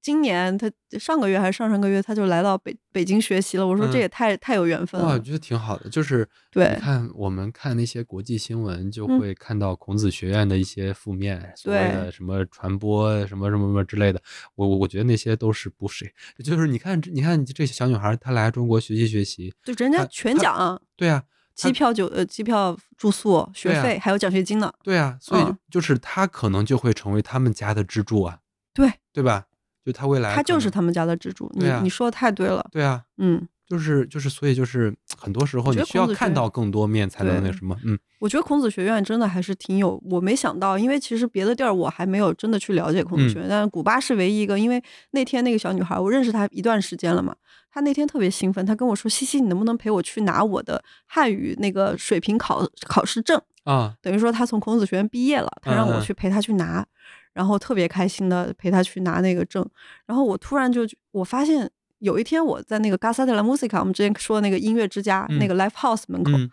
[0.00, 3.66] 今年他上个月还是上上个月，他就来到北北京学习了。
[3.66, 5.18] 我说这嗯也太太有缘分哇，我。
[5.18, 5.90] 觉得挺好的。
[5.90, 14.22] 就是对你看我们看那些国际新闻，就嗯会看到孔子学院的一些负面，所谓对的什么传播什么什么什么之类的。
[14.54, 21.26] 我我我觉得那些都是不是，就是你看你看这小女孩，她来中国学习学习，就人家全奖，对啊，她
[21.66, 24.72] 机票酒呃机票住宿学费还有奖学金呢。
[24.82, 28.38] 对啊，所以就是他可能就会成为他们家的支柱啊，
[28.74, 29.46] 对，对吧？
[29.84, 31.50] 就他未来他就是他们家的支柱。
[31.54, 37.98] 你啊你说的太对了，对啊，嗯，就是就是，所以就是很多时候你需要看到更多面才能那什么，嗯。
[38.18, 47.34] 我觉得孔子学院真的还是挺有，我没想到，因为其实别的地儿我还没有真的去了解孔子学院，但是古巴是唯一一个，因为那天那个小女孩，我认识她一段时间了嘛，
[47.68, 56.86] 她那天特别兴奋，她跟我说：“西西，你能不能陪我去拿我的汉语那个水平考考试证？”啊，等于说她从孔子学院毕业了，她让我去陪她去拿，
[57.32, 59.68] 然后特别开心的陪她去拿那个证，
[60.06, 61.68] 然后我突然就我发现
[62.02, 66.50] 有一天我在那个 g a s a de la Música，我们之前说的那个音乐之家、嗯那个 Live House 门口，嗯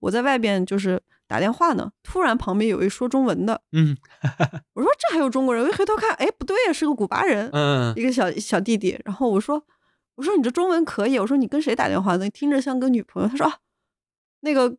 [0.00, 3.96] 我在外边就是打电话呢，突然旁边有一说中文的，嗯
[4.74, 9.00] 我说这还有中国人，我一回头看，哎，不对呀，是个古巴人，嗯一个小小弟弟。
[9.06, 9.62] 然后我说，
[10.16, 12.28] 我说你这中文可以，我说你跟谁打电话呢？
[12.28, 13.28] 听着像跟女朋友。
[13.28, 13.56] 他说啊，
[14.40, 14.76] 那个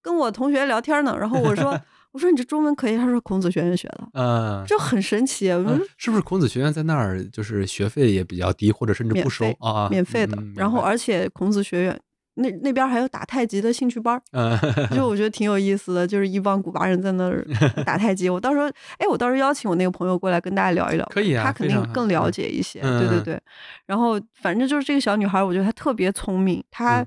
[0.00, 1.16] 跟我同学聊天呢。
[1.18, 1.80] 然后我说，
[2.12, 5.48] 我说你这中文可以，他说孔子学院学的，嗯，就很神奇。
[5.50, 9.88] 我说嗯是不是孔子学院在那儿就是学费也比较低，或者甚至不收免费啊？
[9.90, 12.00] 免费的，嗯然后而且孔子学院
[12.34, 14.22] 那那边还有打太极的兴趣班儿。
[14.32, 14.58] 嗯
[14.96, 17.46] 就我觉得挺有意思的，就是一帮古巴人在那儿
[17.84, 18.28] 打太极。
[18.28, 18.66] 我到时候，
[18.98, 22.80] 哎，我到时候邀请我那个朋友过来跟大家聊一聊，可以啊他肯定更了嗯解一些。
[22.80, 23.40] 对对对，
[23.86, 26.62] 然后反正就是这个小女孩，我觉得她特别聪明。
[26.70, 27.06] 她，嗯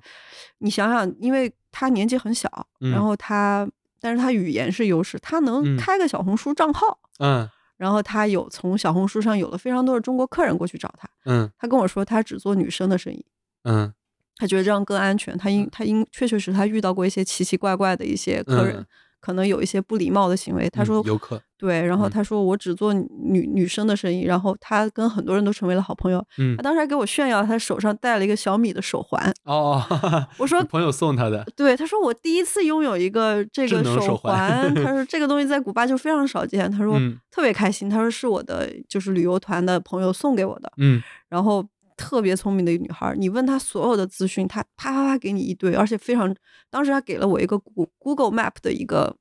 [0.60, 2.50] 你想想，因为她年纪很小，
[2.82, 3.68] 嗯然后她，
[4.04, 7.00] 但是他语言是优势，他能嗯开个小红书账号。
[7.20, 13.26] 嗯然后他有从小红书上有了非常多的中国客人过去找他，嗯他跟我说他只做女生的生意，
[13.64, 13.94] 嗯
[14.36, 15.38] 他觉得这样更安全。
[15.38, 18.86] 他因他因确确实他遇到过一些奇奇怪怪的一些客人，嗯
[19.24, 20.70] 可能有一些不礼貌的行为。
[20.70, 26.22] 他说嗯游客，对，然后嗯他说我只做女女生的生意，然后他跟很多人都成为了好朋友。
[26.38, 29.34] 嗯他，当时还给我炫耀他手上戴了一个小米的手环。
[29.46, 41.66] 哦，哈 哈我说朋友送他的，对，他说我第一次拥有一个这智个能手环环，他说 这个东西在古巴就非常少见，他说嗯特别开心，他说是我的就是旅游团的朋友送给我的，嗯然后
[41.98, 46.34] 特别聪明的一个女孩，你问她所有的资讯，她啪啪啪给你一堆，而且非常，
[46.70, 47.58] 当时她给了我一个
[48.00, 49.16] Google Map 的一个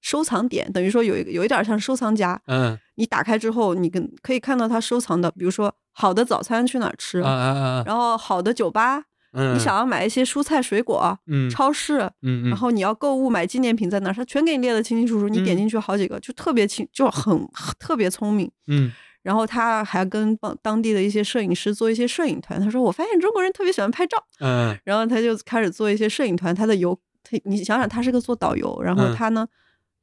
[0.00, 2.78] 收藏点，等于说有一个有一点像收藏夹，嗯。
[2.96, 11.48] 你打开之后，你跟可以看到她收藏的，比如说好的早餐去哪儿吃，啊啊啊，然后好的酒吧，嗯，你想要买一些蔬菜水果，嗯。
[11.48, 15.28] 超市，嗯嗯，然后你要购物买纪念品在哪儿，他全给你列的清清楚楚。
[15.28, 15.58] 你点嗯。
[15.58, 18.50] 进去好几个，就特别清，就很特别聪明。
[18.66, 18.90] 嗯
[19.22, 22.60] 然后他还跟当当地的一些摄影师做一些摄影团。
[22.60, 24.16] 他说：“我发现中国人特别喜欢拍照。
[24.40, 26.54] 嗯”然后他就开始做一些摄影团。
[26.54, 29.46] 他的游，他你想想，他是个做导游，然后嗯他呢，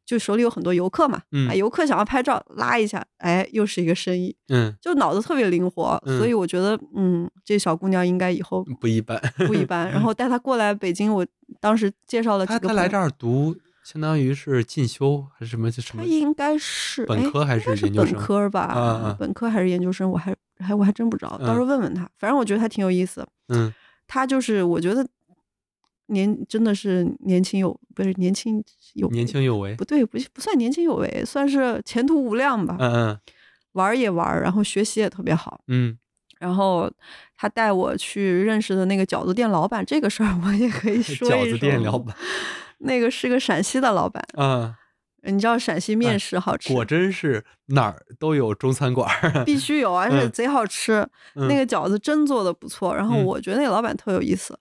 [0.05, 5.99] 就手里有很多游客嘛，嗯哎，游客想要拍照，拉一下，哎，又是一个生意，嗯，就脑子特别灵活。
[6.05, 9.19] 嗯所以我觉得，嗯，这小姑娘应该以后不一般。
[9.47, 9.89] 不一般。
[9.91, 11.25] 然后 带她过来北京，我
[11.59, 15.69] 当时介绍了几个他来这儿读，相当于是进修还是什么？
[15.69, 16.01] 就什么？
[16.03, 19.15] 他应该是哎本科还是研究生科吧？
[19.19, 20.09] 本科还是研究生？
[20.11, 22.09] 我还还我还真不知道，到时候问问他。
[22.17, 23.25] 反正我觉得他挺有意思。
[23.49, 23.71] 嗯
[24.07, 25.07] 他就是我觉得
[26.07, 29.83] 年真的是年轻有不是年轻有年轻有为不。
[29.85, 32.75] 对不不算年轻有为，算是前途无量吧。
[32.79, 33.19] 嗯嗯
[33.73, 35.61] 玩也玩，然后学习也特别好。
[35.67, 35.97] 嗯
[36.39, 36.91] 然后
[37.35, 41.29] 他带我去认识的那个饺子店老板，这个事儿我也可以 说一说。
[41.31, 42.15] 饺子店老板，
[42.79, 44.73] 那个是个陕西的老板，嗯，
[45.23, 49.09] 你知道陕西面食好吃，果真是哪儿都有中餐馆。
[49.45, 51.07] 必须有， 而且嗯贼好吃。
[51.35, 54.57] 嗯那个饺子真做的不错，然后嗯我觉得那个老板特有意思，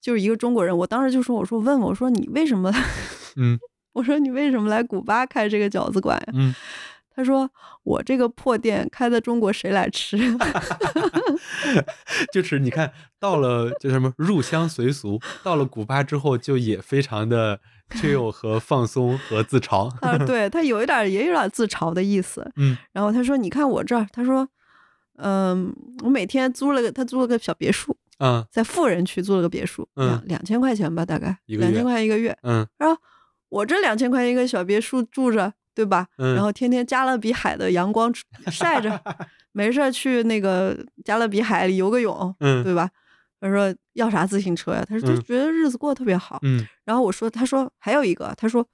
[0.00, 0.76] 就是一个中国人。
[0.76, 2.72] 我当时就说：“我说问我说你为什么？
[3.36, 3.58] 嗯
[3.94, 6.54] 我说你为什么来古巴开这个饺子馆呀？”嗯，
[7.18, 7.50] 他说
[7.82, 10.16] ：“我这个破店开在中国，谁来吃？
[12.32, 17.58] 就是你看到了就什么入乡随俗，到了古巴之后就也非常的
[17.90, 19.88] chill 和放松和自嘲。
[20.00, 22.48] 啊：“对他有一点也有点自嘲的意思。
[22.54, 24.48] 嗯然后他说：你看我这儿，他说，
[25.16, 32.38] 嗯，我每天租了个他租了个小别墅，啊在富人区租了个别墅，嗯两两千块钱吧，大概两千块一个月。
[32.44, 32.96] 嗯然后
[33.48, 36.04] 我这两千块钱一个小别墅住着，对吧？
[36.18, 38.12] 嗯然后天天加勒比海的阳光
[38.50, 39.00] 晒着，
[39.52, 42.90] 没事儿去那个加勒比海里游个泳，嗯对吧？
[43.40, 44.84] 他说要啥自行车呀？
[44.88, 46.40] 他说就嗯觉得日子过得特别好。
[46.42, 48.66] 嗯然后我说，他说还有一个，他说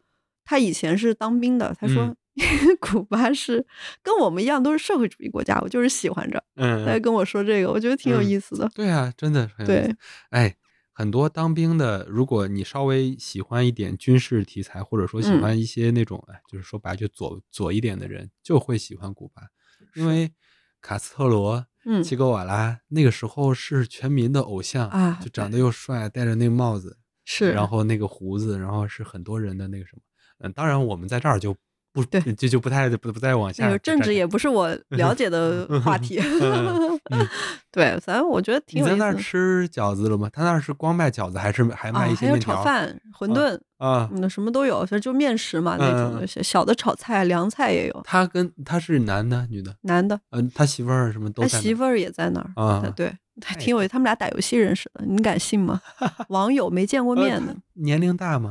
[0.46, 2.16] 他以前是当兵的，他说、嗯
[2.80, 3.64] 古巴是
[4.02, 6.42] 跟我们一样都是社会主义国家，我就是喜欢着。
[6.56, 8.66] 他还嗯，跟我说这个，我觉得挺有嗯意思的。
[8.74, 9.96] 对啊，真的很有意思对，
[10.30, 10.54] 哎。
[10.96, 15.40] 很多当兵的，如果你稍微喜欢一点军事题材，或者说喜嗯。
[15.42, 19.42] 欢一些那种，哎，就是说白了就左左一点的人，就会喜欢古巴，
[19.94, 20.32] 因为
[20.80, 22.00] 卡斯特罗、嗯。
[22.02, 30.02] 切格瓦拉那个时候是全民的偶像啊就长得又帅，戴着那个帽子，是，然后那个胡子，然后是很多人的那个什么。
[30.38, 31.56] 嗯，当然我们在这儿就
[31.94, 36.18] 不对就就不太不不再往下那个政治也不是我 了解的话题。
[36.20, 37.28] 嗯嗯
[37.70, 39.22] 对，反正我觉得挺你在那儿有意思的。
[39.22, 40.28] 吃饺子了吗？
[40.32, 42.54] 他那儿是光卖饺子，还是还卖啊，一还有些面条？
[42.56, 48.00] 炒饭、馄饨，啊，嗯，什么都有，就面食嘛那种东西，小小的炒菜、凉菜也有。
[48.04, 49.74] 他跟他是男的女的？
[49.82, 51.48] 男的，嗯，他媳妇儿什么都在。
[51.48, 52.50] 他媳妇儿也在那儿。
[52.56, 53.12] 啊对，
[53.44, 53.88] 还挺有意思。
[53.88, 55.80] 他们俩打游戏认识的，你敢信吗？
[56.28, 58.50] 网友没见过呃面的他，年龄大吗？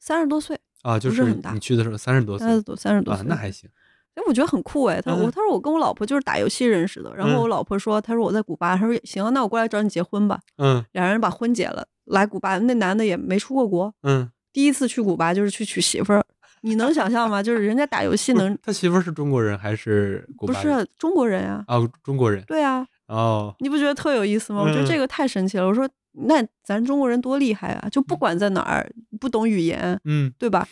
[0.00, 3.26] 三十多岁，啊，就是很大你去的时候三十多岁三十多三十多啊，岁。
[3.26, 3.68] 那还行。
[4.14, 5.00] 哎，我觉得很酷哎。
[5.00, 10.38] 他说我嗯他说我跟我老婆就是打游戏认识的，然后嗯我老婆说，他说我在古巴，他说行，那我过来找你结婚吧。
[10.58, 16.24] 嗯两人把婚结了，来古巴，那男的也没出过国，嗯，第一次去古巴就是去娶媳妇儿。
[16.60, 17.42] 你能想象吗？
[17.42, 20.52] 就是人家打游戏能他媳妇儿是中国人还是古不？
[20.54, 21.64] 是中国人呀？
[21.66, 22.42] 啊，中国人。
[22.46, 24.62] 对啊，哦，你不觉得特有意思吗？
[24.62, 25.66] 我觉得嗯这个太神奇了。
[25.66, 27.88] 我说那咱中国人多厉害啊！
[27.90, 28.90] 就不管在哪儿，
[29.20, 30.66] 不懂语言，嗯，对吧？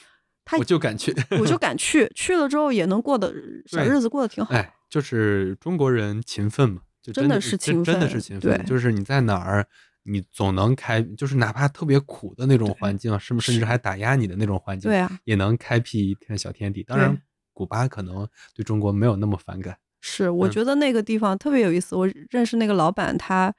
[0.44, 1.14] 他我就敢去。
[1.38, 3.32] 我就敢去，去了之后也能过得
[3.66, 4.54] 小日子过得挺好。
[4.54, 8.56] 哎，就是中国人勤奋嘛，就的真的是勤奋真的是勤奋。
[8.58, 9.66] 对就是你在哪儿，
[10.04, 16.82] 你总能开，就是哪怕特别苦的那种环境，甚甚至还打压你的那种环境，对啊，也能开辟一片小天地。
[16.82, 17.16] 当然，
[17.52, 19.76] 古巴可能对中国没有那么反感。
[20.02, 21.96] 是，我嗯觉得那个地方特别有意思。
[21.96, 23.54] 我认识那个老板，他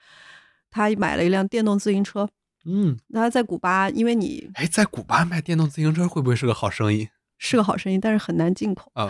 [0.69, 2.29] 他买了一辆电动自行车。
[2.65, 8.91] 嗯，他在古巴，因为你哎，在古巴卖电动自行车会不会是个好生意是个好生意，但是很难进口。
[8.93, 9.10] 啊？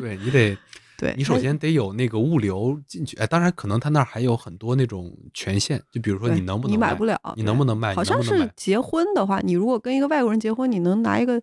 [0.00, 0.56] 对你 得
[0.96, 11.42] 对，你首先得有那个物流进去，哎，当然可能他那儿还有很多那种权限，就比如说你能不能你买不了，你能不能卖，好像是结婚的话，你如果跟一个外国人结婚，你能拿一个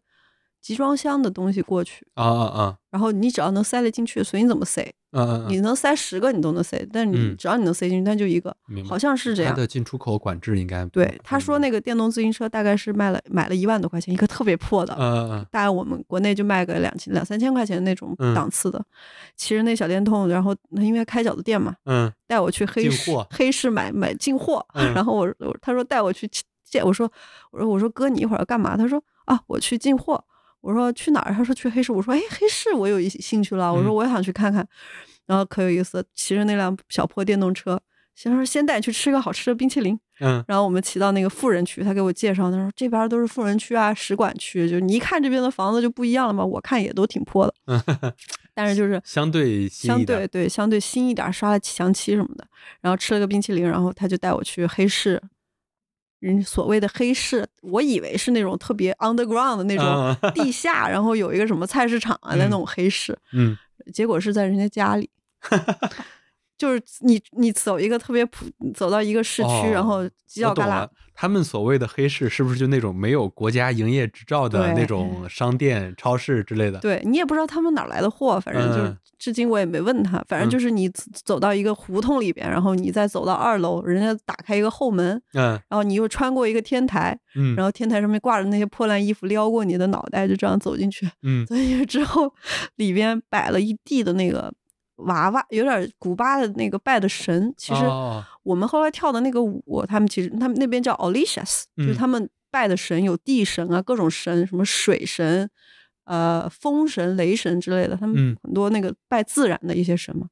[0.62, 8.56] 集装箱的东西过去，啊啊啊，然后你只要能塞得进去，随你怎么塞，嗯嗯嗯，你能塞十个你都能塞，但是你嗯只要你能塞进去，那就一个，
[8.88, 9.54] 好像是这样。
[9.56, 18.84] 它的进出口管制应该对，他说那那个电动自行车大概是卖了买了一万多块钱，一个特别破的，嗯嗯大概我们国内就卖个两千两三千块钱那种嗯档次的。
[19.36, 26.30] 骑着那小电动，然后他因为开饺子店嘛，嗯带我去黑市黑市买买进货，嗯 然后我我他说带我去
[26.64, 27.12] 见，我说
[27.52, 28.76] 我说我说哥你一会儿要干嘛？
[28.78, 30.24] 他说啊我去进货。
[30.62, 31.34] 我说去哪儿？
[31.34, 31.92] 他说去黑市。
[31.92, 34.66] 我说哎黑市我有一兴趣了，我说嗯我也想去看看。
[35.26, 37.80] 然后可有意思，骑着那辆小破电动车，
[38.16, 39.98] 先说先带你去吃个好吃的冰淇淋。
[40.20, 46.46] 嗯然后我们骑到那个富人区，他给我介绍，他说这边都是富人区啊、使馆区，就是你一看这边的房子就不一样了嘛。
[46.46, 47.82] 我看也都挺破的，嗯，
[48.54, 52.46] 但是就是相对相对对相对新一点，刷了墙漆什么的。
[52.82, 55.20] 然后吃了个冰淇淋，然后他就带我去黑市。
[56.22, 59.86] 人所谓的黑市，我以为是那种特别 underground 的那种
[60.22, 63.58] 嗯地 下，然后有一个什么菜市场啊的那种黑市，嗯。
[63.92, 65.10] 结果是在人家家里，
[66.62, 68.46] 就是你你走一个特别普，
[68.76, 76.78] 走到一个市区，哦然后犄角旮旯他们所谓的黑市是不是就那种没有国家营业执照的那种 商店、超市之类的？
[76.80, 78.98] 对你也不知道他们哪来的货，反正就是嗯。
[79.18, 80.52] 至今我也没问他，反正嗯。
[80.52, 85.60] 就是你走走到一个胡同里边，然后你再走到二楼，人家打开一个后门，嗯。
[85.70, 87.56] 然后你又穿过一个天台，嗯。
[87.56, 91.08] 然后天台上面挂着那些破烂衣服，撩过你的脑袋，就这样走进去。
[91.24, 91.46] 嗯。
[91.46, 92.34] 走进去之后，
[92.78, 94.52] 里边摆了一地的那个
[95.02, 97.54] 娃娃，有点古巴的那个拜的神。
[97.58, 105.50] 其实哦我们后来跳的那个舞，他们其实他们那边叫 Olishas，就是嗯他们拜的神有地神啊，各种神，什么水神、
[106.06, 110.28] 呃风神、雷神之类的，他们嗯很多那个拜自然的一些神嘛。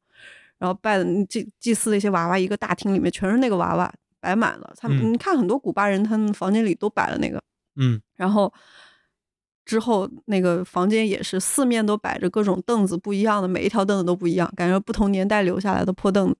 [0.58, 4.74] 然后拜的祭祭祀的一些娃娃，一个大厅里面全是那个娃娃，摆满了。
[4.78, 7.42] 他们、嗯你看很多古巴人，他们房间里都摆了那个。
[7.78, 8.54] 嗯然后
[9.70, 16.38] 之后那个房间也是四面都摆着各种凳子，不一样的，每一条凳子都不一样，感觉不同年代留下来的破凳子。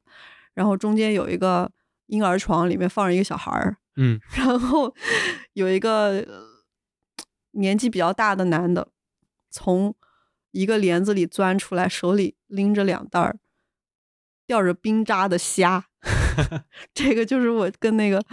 [0.56, 1.72] 然后中间有一个
[2.08, 4.92] 婴儿床，里面放着一个小孩儿，嗯 然后
[5.54, 6.42] 有一个呃
[7.52, 8.88] 年纪比较大的男的
[9.52, 9.96] 从
[10.50, 13.38] 一个帘子里钻出来，手里拎着两袋儿
[14.48, 15.86] 吊着冰渣的虾。
[16.96, 18.26] 这个就是我跟那个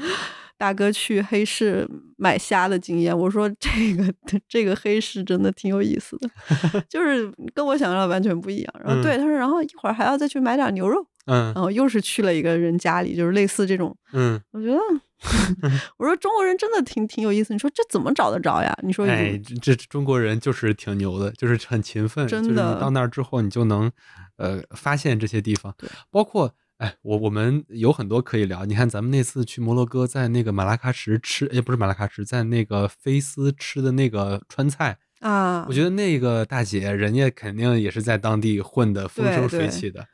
[0.58, 3.16] 大哥去黑市买虾的经验。
[3.16, 4.12] 我说这个
[4.48, 6.30] 这个黑市真的挺有意思的，
[6.88, 8.74] 就是跟我想象的完全不一样。
[8.84, 13.96] 然后嗯对他说，然后一会儿还要再去买点牛肉，嗯然后又是去了一个人家里，就是类似这种。
[14.12, 14.78] 嗯，我觉得，
[15.98, 17.52] 我说中国人真的挺挺有意思。
[17.52, 18.76] 你说这怎么找得着呀？
[18.82, 23.90] 你说有哎，这这中国人就是挺牛的，就是很勤奋，就是真的你到那儿之后，你就能
[24.36, 25.74] 呃发现这些地方，
[26.10, 26.54] 包括。
[26.78, 28.64] 哎，我我们有很多可以聊。
[28.66, 40.06] 你看，咱们那次去摩洛哥，在那个马拉喀什吃，也不是马拉喀什，在那个菲斯吃的那个川菜，啊，我觉得那个大姐，人家肯定也是在当地混的风生水起的。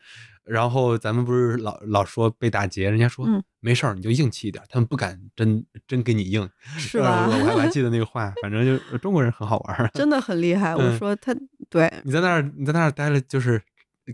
[0.45, 9.89] 然后咱们不是老老说被打劫，人家说、嗯没事儿，你就硬气一点，他们不敢真真跟你硬，是吧呃我我还我还记得那个话， 反正就中国人很好玩儿。
[9.95, 10.75] 真的很厉害。
[10.75, 11.33] 我嗯说他
[11.71, 13.63] 对你在那儿你在那儿待了，就是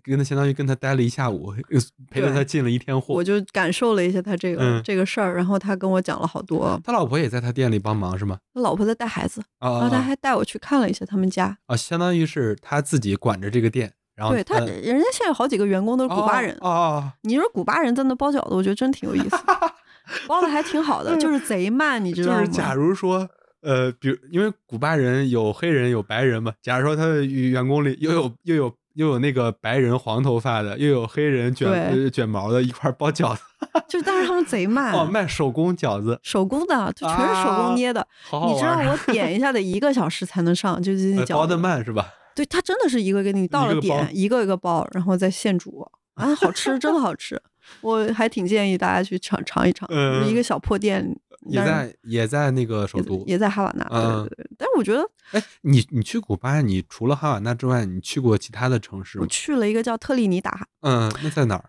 [0.05, 3.25] 跟他相当于跟他待了一下午，又陪着他进了一天货我。
[3.25, 6.81] 就感受了一下他这个、嗯这个事儿，然后他跟我讲了好多。
[6.85, 8.39] 他老婆也在他店里帮忙是吗？
[8.55, 11.57] 他老婆在带孩子，啊然后他啊还带我去看了一下他们家。
[11.67, 11.77] 啊！
[11.77, 16.53] 相当于是他自己管着这个店，然后对他，呃人家现在有好几个员工都是古巴人。
[16.61, 19.37] 哦哦哦你说古巴人在那包饺子，我觉得真挺有意思，
[20.29, 22.41] 包的还挺好的，就是贼慢，你知道吗？
[22.41, 23.29] 就是假如说，
[23.63, 33.43] 呃，比如因为古巴人有黑人有白人嘛，假如说他的员工里又有又有又有那个白人黄头发的，又有黑人卷卷毛的，一块包饺子，
[33.89, 38.05] 就但是他们贼慢，哦，卖手工饺子，手工的，就全是手工捏的。
[38.29, 38.77] 好好你知道。
[38.77, 41.57] 我点一下得一个小时才能上，就是那呃包的。
[41.57, 42.09] 慢是吧？
[42.35, 47.41] 对，它真的是一个给你到了点，一个一个包，然后再现煮，啊，好吃，真的好吃。
[47.81, 53.23] 我还挺建议大家去尝尝一尝， 嗯一个小破店，也在也在那个首都。
[53.27, 54.51] 也在哈瓦那，对嗯对对。
[54.59, 59.29] 但是我觉得哎，你你去古巴，你除了哈瓦那之外，你去过其他的城市吗我吗？
[59.31, 61.65] 去了一个叫特立尼达，嗯，那在哪儿？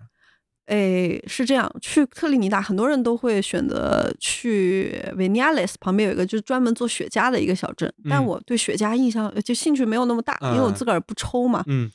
[0.66, 11.64] 哎，是这样，去特立尼达，很多人都会选择去维尼亚雷斯旁边有一个就是专门做雪茄的一个小镇，但嗯我对雪茄印象就兴趣没有那么大，因为我嗯自个儿不抽嘛。
[11.68, 11.90] 嗯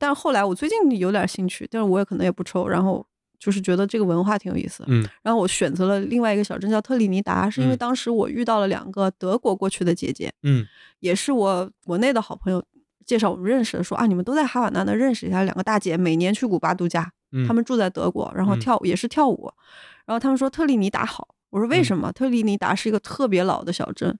[0.00, 3.04] 但是后来我最近有点兴趣，但是我也可能也不抽，然后
[3.38, 4.84] 就是觉得这个文化挺有意思。
[4.86, 5.06] 嗯。
[5.22, 7.78] 然后我选择了另外一个小镇叫特立尼达，是因为嗯。
[7.78, 10.66] 当时我遇到了两个德国过去的姐姐，嗯。
[11.00, 12.62] 也是我国内的好朋友，
[13.06, 17.46] 介绍我们认识的，说啊，你们都在哈瓦那呢，认识一下两个大姐，每年去古巴度假，嗯。
[17.46, 18.60] 他们住在德国，然后嗯。
[18.60, 19.50] 跳舞也是跳舞，
[20.06, 22.10] 然后他们说特立尼达好，我说为什么？
[22.12, 24.18] 特立尼达是一个特别老的小镇，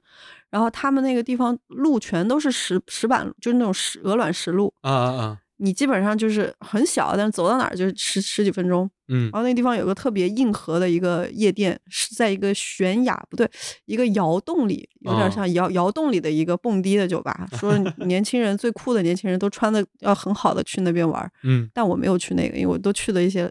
[0.50, 8.88] 然后他们那个地方路全都是石石板，就是那种石鹅卵石路，啊啊啊，你基本上就是很小，但是走到哪儿就是十十几分钟。
[9.10, 13.48] 嗯然后那个地方有个特别硬核的一个夜店，是在一个悬崖不对，
[13.86, 17.48] 一个窑洞里，有点哦像窑窑洞里的一个蹦迪的酒吧。
[17.58, 23.50] 说 年轻人最酷的年轻人都穿的要很好的去那边玩儿，嗯但我没有去那个，因为我都去了一些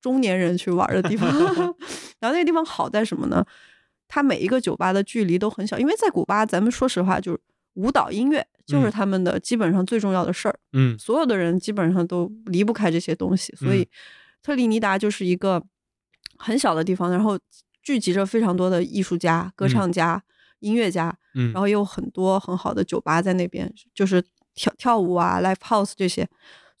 [0.00, 1.28] 中年人去玩儿的地方。
[2.18, 3.44] 然后那个地方好在什么呢？
[4.08, 7.38] 它每一个酒吧的距离都很小，因为在古巴，咱们说实话就是
[7.78, 10.58] 舞蹈音乐就是嗯他们的基本上最重要的事儿。
[10.72, 13.88] 嗯所有的人基本上都离不开这些东西，所以嗯
[14.42, 15.62] 特立尼达就是一个
[16.36, 17.38] 很小的地方，然后
[17.82, 20.22] 聚集着非常多的艺术家、歌嗯唱家、
[20.60, 24.22] 音乐家，嗯，然后也有很多很好的酒吧在那边，就是
[24.54, 26.28] 跳跳舞啊、live house 这些。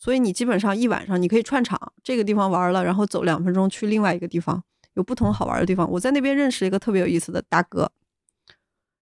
[0.00, 4.62] 所以你基本上一晚上你可以串场，这个地方玩了，然后走两分钟去另外一个地方，
[4.94, 5.90] 有不同好玩的地方。
[5.90, 7.90] 我在那边认识一个特别有意思的大哥，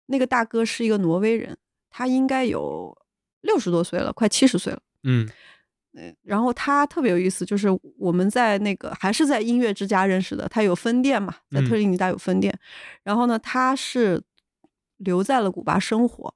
[0.07, 1.59] 那个大哥是一个挪威人，
[1.97, 2.95] 他应该有
[3.41, 4.81] 六十多岁了，快七十岁了。
[5.05, 5.27] 嗯
[6.23, 12.55] 然后他特别有意思，就是我们在那个还是在音乐之家认识的，他有分店嘛，在特立尼达有分店。
[13.03, 14.23] 然后呢，他是
[14.99, 16.35] 留在了古巴生活。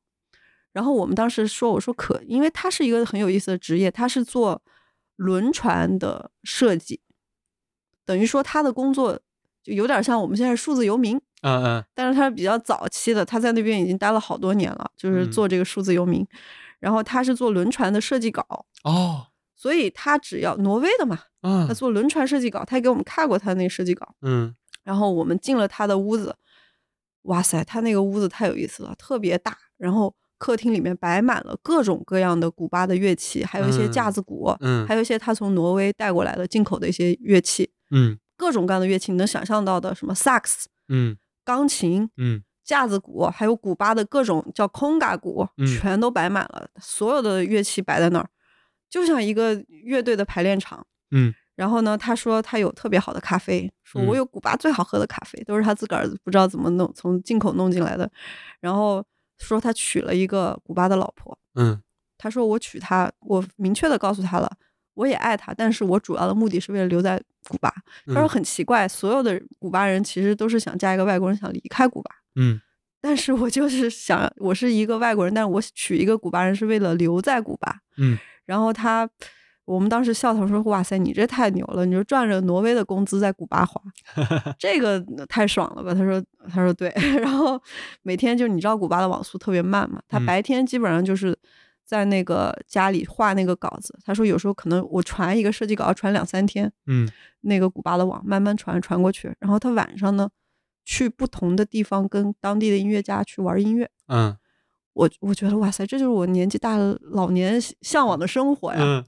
[0.72, 4.62] 然后我们当时说，我说可，因为他是一个很有意思的职业，他是做
[5.16, 7.02] 轮船的设计，
[8.06, 9.20] 等于说他的工作
[9.62, 16.26] 就有点像我们现在数字游民，啊啊但是他是比较早期的，他在那边已经待了好多年了，就是嗯做这个数字游民。
[16.78, 18.44] 然后他是做轮船的设计稿，
[18.84, 24.14] 哦所以他只要挪威的嘛，嗯他做轮船设计稿，他还给我们看过他那设计稿。
[24.22, 26.34] 嗯然后我们进了他的屋子，
[27.22, 29.56] 哇塞，他那个屋子太有意思了，特别大。
[29.76, 41.18] 然后客厅里面摆满了各种各样的古巴的乐器，还有一些嗯架子鼓，嗯还有一些他从挪威带过来的进口的一些乐器，嗯各种各样的乐器，你能想象到的，什么萨克斯、嗯
[41.50, 42.42] 钢琴、嗯。
[42.62, 45.66] 架子鼓，还有古巴的各种叫空嘎鼓，嗯。
[45.66, 48.28] 全都摆满了，所有的乐器摆在那儿，
[48.88, 50.86] 就像一个乐队的排练场。
[51.10, 51.34] 嗯。
[51.56, 54.18] 然后呢，他说他有特别好的咖啡，说我嗯。
[54.18, 58.08] 有古巴最好喝的咖啡，都是他自个儿不知道怎么弄从进口弄进来的。
[58.60, 59.04] 然后
[59.38, 61.82] 说他娶了一个古巴的老婆，嗯。
[62.16, 64.52] 他说我娶她，我明确的告诉他了，
[64.94, 67.72] 我也爱他，但是我主要的目的是为了留在古巴。
[68.06, 72.10] 他说嗯很奇怪，所有的古巴人其实都是想嫁一个外国人，想离开古巴。
[72.36, 72.60] 嗯
[73.02, 77.74] 但是我就是想，我是一个外国人，但是我娶一个古巴人是为了留在古巴。
[77.96, 79.08] 嗯然后他，
[79.64, 83.80] 我们当时笑他说：“哇塞，你这太牛了，你就赚着挪威的工资在古巴花，
[84.58, 86.22] 这个太爽了吧？”他说
[86.52, 86.92] ：“他说对。
[87.22, 87.58] ”然后
[88.02, 91.34] 每天就你知道古巴的网速特别慢嘛，他嗯白天基本上就是
[91.90, 93.98] 在那个家里画那个稿子。
[94.04, 97.10] 他说有时候可能我传一个设计稿要传两三天，嗯
[97.40, 99.34] 那个古巴的网慢慢传传过去。
[99.40, 100.30] 然后他晚上呢，
[100.84, 103.90] 去不同的地方跟当地的音乐家去玩音乐。
[104.06, 104.36] 嗯
[104.92, 108.78] 我我觉得哇塞，这就是我年纪大了老年向往的生活呀。
[108.80, 109.04] 嗯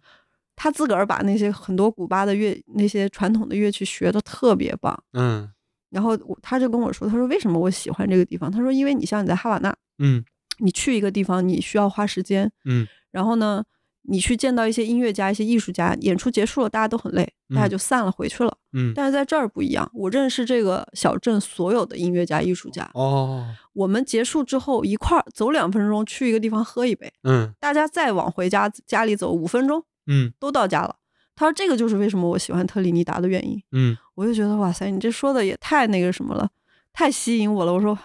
[0.57, 4.93] 他自个儿把那些很多古巴的乐那些传统的乐器学的特别棒。
[5.12, 5.49] 嗯
[5.91, 8.51] 然后他就跟我说，他说为什么我喜欢这个地方？
[8.51, 10.24] 他说因为你像你在哈瓦那，嗯
[10.63, 13.63] 你去一个地方你需要花时间，嗯然后呢，
[14.03, 18.57] 你去见到一些音乐家、一些艺术家，演出结束了，大家都很累，大家嗯就散了回去了。
[18.73, 30.97] 嗯但是在这儿不一样，我认识这个小镇所有的音乐家、艺术家，哦我们结束之后一块儿走两分钟去一个地方喝一杯，嗯大家再往回家家里走五分钟嗯都到家了。
[31.35, 33.63] 他说这个就是为什么我喜欢特立尼达的原因。
[33.73, 36.49] 嗯我就觉得哇塞，你这说的也太那个什么了，
[36.93, 37.73] 太吸引我了。
[37.73, 37.99] 我说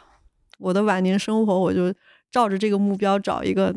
[0.58, 1.94] 我的晚年生活，我就
[2.38, 3.74] 照着这个目标找一个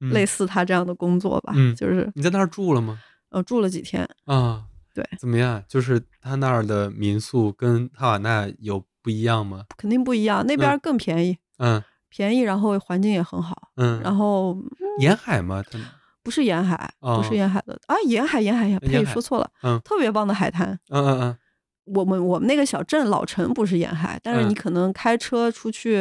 [0.00, 1.54] 嗯类似他这样的工作吧。
[1.56, 2.98] 嗯就是你在那儿住了吗？
[3.30, 5.64] 呃住了几天，啊，对，怎么样？
[5.66, 9.64] 就是他那儿的民宿跟哈瓦那有不一样吗？
[9.78, 14.54] 肯定不一样，那边更便宜，嗯便宜，然后环境也很好，嗯，然后
[15.00, 15.64] 沿海吗？
[15.70, 15.78] 他
[16.22, 20.78] 不是沿海，不哦是沿海的啊，沿海沿海沿呸，说错了，嗯特别棒的海滩。
[20.90, 21.36] 嗯嗯嗯
[21.84, 24.48] 我们我们那个小镇老城不是沿海，但是嗯。
[24.48, 25.96] 你可能开车出去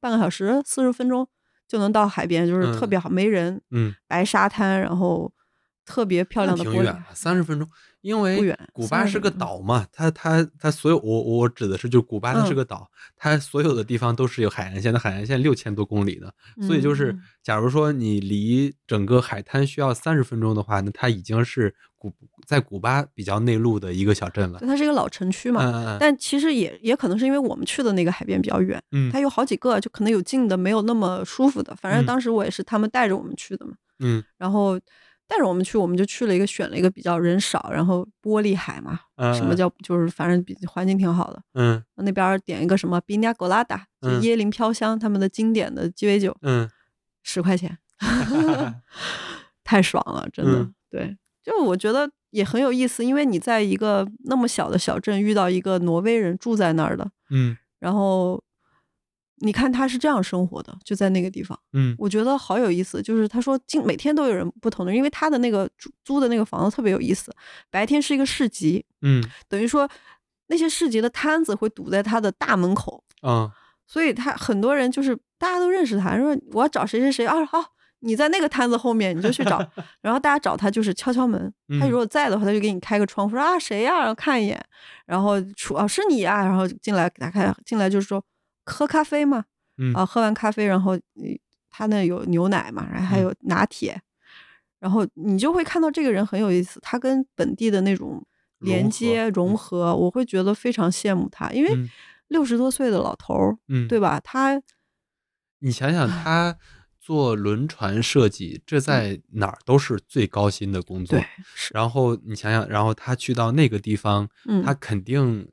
[0.00, 1.26] 半个小时四十分钟
[1.66, 3.94] 就能到海边，就是特别好，没人，嗯。
[4.06, 5.32] 白沙滩，然后
[5.84, 7.68] 特别漂亮的玻璃挺远，三十分钟。
[8.02, 12.56] 因为古巴是个30分钟岛嘛，它它它所有我我指的是就古巴它是嗯。
[12.56, 16.32] 个岛，它所有的地方都是有海岸线的，海岸线六千多公里的，
[16.64, 17.20] 所以就是嗯。
[17.42, 22.12] 假如说你离整个海滩需要三十分钟的话，那它已经是古
[22.46, 24.68] 在古巴比较内陆的一个小镇了对。
[24.68, 25.64] 它是一个老城区嘛。
[25.64, 31.74] 嗯嗯但其实也也可能是因为我们去的那个海边比较远，嗯它有好几个，就可能有近的，没有那么舒服的。
[31.76, 34.78] 反正嗯当时我也是他们带着我们去的嘛，嗯然后
[35.28, 41.42] 带着我们去，我们就去了一个选了一个比较人少，然后玻璃海嘛，嗯，什么叫就是反正比环境挺好的。
[41.54, 46.70] 嗯那边点一个什么比尼亚狗拉达，就嗯椰林飘香，他们的经典的鸡尾酒，嗯
[47.24, 47.76] 十块钱，
[49.64, 50.58] 太爽了，真的。
[50.60, 51.16] 嗯对，
[51.46, 57.56] 就我觉得也很有意思，因为你在一个那么小的小镇遇到一个挪威人住在那儿的，嗯。
[57.78, 58.42] 然后
[59.36, 61.94] 你看他是这样生活的，就在那个地方，嗯。
[61.98, 63.00] 我觉得好有意思。
[63.00, 67.32] 就是他说今每天都有人不同的，因为他的那个租租的那个房子特别有意思，
[67.70, 69.22] 白天是一个市集，嗯。
[69.48, 69.88] 等于说
[70.48, 73.52] 那些市集的摊子会堵在他的大门口，啊。
[73.86, 77.58] 所以他很多人就是大家都认识他，说我要找谁谁谁啊，好，
[78.00, 79.58] 你在那个摊子后面你就去找，
[80.02, 81.90] 然后大家找他就是敲敲门，他嗯。
[81.90, 84.62] 如果在的话，他就给你开个窗户说啊谁呀、然后看一眼，
[85.06, 88.22] 然后出啊是你呀、然后进来打开进来就是说
[88.64, 89.44] 喝咖啡嘛，
[89.78, 89.94] 嗯。
[89.94, 91.40] 啊喝完咖啡然后你
[91.70, 94.00] 他那有牛奶嘛，然后还有拿铁，
[94.80, 98.24] 然后你就会看到这个人很有意思，他跟本地的那种
[98.58, 99.56] 连接融嗯。
[99.56, 101.88] 合，我会觉得非常羡慕他，因为嗯。
[102.28, 103.56] 六十多岁的老头儿。
[103.68, 104.18] 嗯，对吧？
[104.24, 104.60] 他
[105.60, 106.56] 你想想，他
[107.06, 111.24] 做轮船设计，这在哪儿都是最高薪的工作对。
[111.72, 115.46] 然后你想想，然后他去到那个地方，嗯他肯定，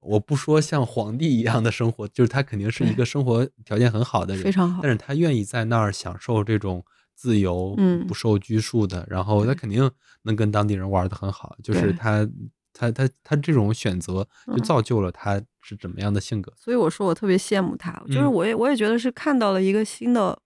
[0.00, 9.88] 我不说像皇帝一样的生活，就是他肯定是一个生活条件很好的人，非常好但是他愿意在那儿享受这种自由，嗯不受拘束的，然后他肯定
[10.22, 12.28] 能跟当地人玩的很好，就是他。
[12.74, 14.62] 他他他这种选择就嗯。
[14.62, 16.52] 造就了他是怎么样的性格。
[16.58, 18.32] 所以我说我特别羡慕他，就是嗯。
[18.32, 20.38] 我也我也觉得是看到了一个新的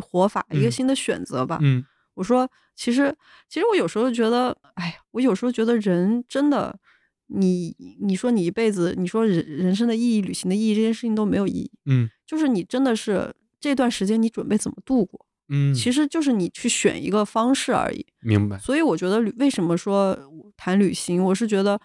[0.00, 0.72] 活法，一个嗯。
[0.72, 1.58] 新的选择吧。
[1.60, 1.84] 嗯。
[2.14, 3.14] 我说，其实
[3.48, 6.78] 其实我有时候觉得，哎呀，我有时候觉得人真的，
[7.26, 12.08] 你你说你一辈子，你说人人生的意义、旅行的意义，这件事情都没有意义，嗯。
[12.24, 18.06] 就是你真的是这段时间你准备怎么度过，嗯，其实就是你去选一个方式而已。
[18.20, 18.58] 明白。
[18.58, 20.18] 所以我觉得为什么说
[20.56, 21.80] 谈旅行，我是觉得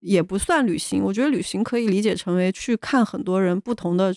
[0.00, 1.02] 也不算旅行。
[1.04, 4.14] 我觉得旅行可以理解成为去看很多人不同的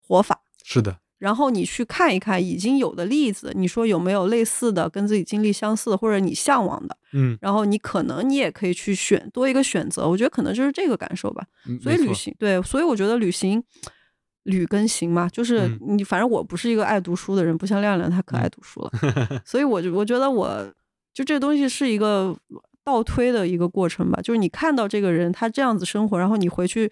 [0.00, 10.08] 活法，是的，然后你去看一看已经有的例子，你说有没有类似的、跟自己经历相似的，或者你向往的，嗯，然后你可能你也可以去选多一个选择。
[10.08, 11.46] 我觉得可能就是这个感受吧。
[11.80, 13.62] 所以旅行对，所以我觉得旅行。
[14.44, 15.78] 旅跟行嘛，就是嗯。
[15.98, 18.90] 你，反正我不是一个爱读书的人，不像亮亮他可爱读书了，
[19.44, 20.72] 所以我就我觉得我
[21.14, 22.36] 就这个东西是一个
[22.84, 26.90] 倒推的一个过程吧，就是你看到这个人他这样子生活，然后你回去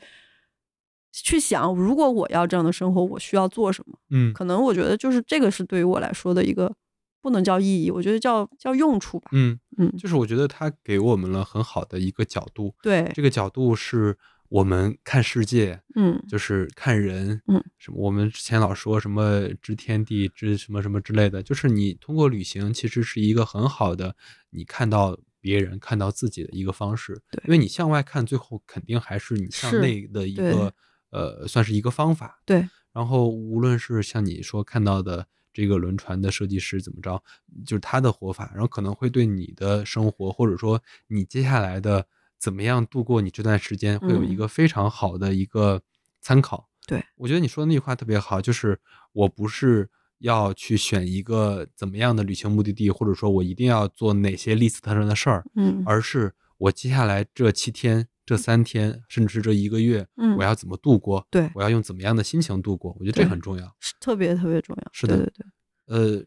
[1.13, 3.99] 去想，如果我要这样的生活，我需要做什么？
[4.11, 4.33] 嗯。
[4.33, 6.73] 可能我觉得就是这个是对于我来说的一个
[7.21, 9.31] 不能叫意义，我觉得叫叫用处吧。
[9.33, 14.17] 嗯，嗯，就是我觉得他给我们了很好的一个角度，对，这个角度是
[14.51, 16.23] 我们看世界，嗯。
[16.29, 24.15] 就是看人，嗯，什么我们之前老说什么知天地知什么什么之类的，就是你通过旅行其实是一个很好的
[24.51, 27.43] 你看到别人看到自己的一个方式，对。
[27.47, 30.75] 因为你向外看，最后肯定还是你向内的一个
[31.11, 37.23] 呃，算是一个方法，对，然后无论是像你说看到的这个轮船的设计师怎么着，
[37.65, 42.07] 就是他的活法，然后可能会对你的生活，或者说你接下来的
[42.41, 45.83] 怎么样度过你这段时间，会有一嗯个非常好的一个
[46.23, 46.69] 参考。
[46.87, 48.81] 对我觉得你说的那句话特别好，就是
[49.13, 49.89] 我不是
[50.19, 61.25] 要去选一个怎么样的旅行目的地，或者说我一定要做哪些 list 上的事儿，嗯而是我接下来这七天、这三天，甚至是这一个月，嗯我要怎么度过？
[61.31, 62.97] 对我要用怎么样的心情度过？
[62.99, 63.77] 我觉得这很重要。
[63.79, 64.91] 是特别特别重要。
[64.93, 66.19] 是的对对对。
[66.19, 66.25] 呃，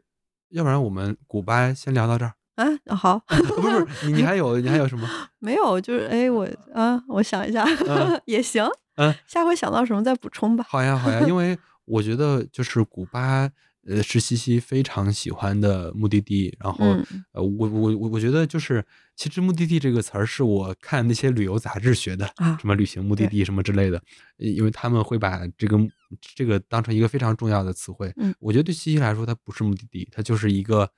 [0.50, 2.36] 要不然我们古巴先聊到这儿。
[2.56, 5.10] 啊，好，不是不是，你你还有你还有什么？
[5.40, 8.64] 没有，就是哎，我啊，我想一下，嗯也行，
[8.98, 10.66] 嗯，下回想到什么再补充吧。
[10.68, 13.50] 好呀好呀，因为 我觉得就是古巴，
[13.88, 16.56] 呃，是西西非常喜欢的目的地。
[16.60, 18.86] 然后，嗯呃，我我我我觉得就是，
[19.16, 23.98] 其实目的地这个词儿是我看那些旅游杂志学的，啊什么旅行目的地什么之类的，
[24.38, 25.78] 呃因为他们会把这个
[26.36, 28.14] 这个当成一个非常重要的词汇。
[28.18, 30.90] 嗯我觉得对西西来说，它不是目的地，它就是一个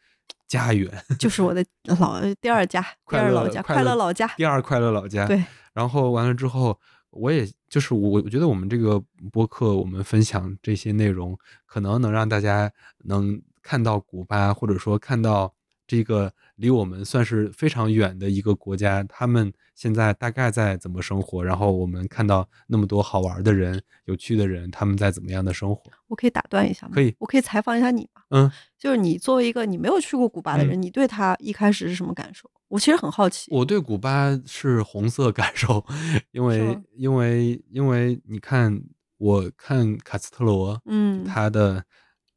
[0.48, 0.90] 家园。
[1.20, 1.66] 就是我的
[2.00, 4.28] 老第二家，第 快乐二老家，快乐快乐老家。
[4.38, 5.26] 第二快乐老家。
[5.26, 9.02] 对，然后完了之后，我也就是我，我觉得我们这个
[9.32, 12.72] 播客，我们分享这些内容，可能能让大家
[13.06, 15.54] 能看到古巴，或者说看到
[15.88, 21.44] 这个离我们算是非常远的一个国家，他们现在大概在怎么生活？
[21.44, 25.92] 然后我们看到那么多好玩的人、有趣的人，他们在怎么样的生活？
[26.08, 26.94] 我可以打断一下吗？
[26.96, 28.22] 可以，我可以采访一下你吗？
[28.30, 32.50] 嗯，就是你作为一个你没有去过古巴的人，你对他一开始是什么感受？
[32.68, 33.52] 我其实很好奇。
[33.52, 35.86] 我对古巴是红色感受，
[36.32, 38.82] 因为因为因为你看，
[39.18, 41.86] 我看卡斯特罗，嗯，他的。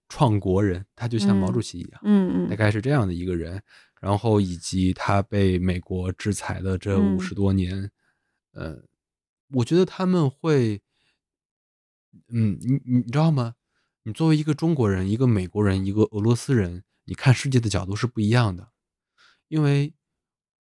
[0.08, 3.62] 创国人，他就像毛主席一样，嗯嗯，大概是这样的一个人。
[4.00, 7.90] 然后以及他被美国制裁的这五十多年，
[8.52, 8.80] 呃，
[9.50, 10.80] 我觉得他们会，
[12.28, 13.56] 嗯，你你知道吗？
[14.04, 18.68] 你作为一个中国人、一个美国人、一个俄罗斯人，你看世界的角度是不一样的。
[19.48, 19.92] 因为，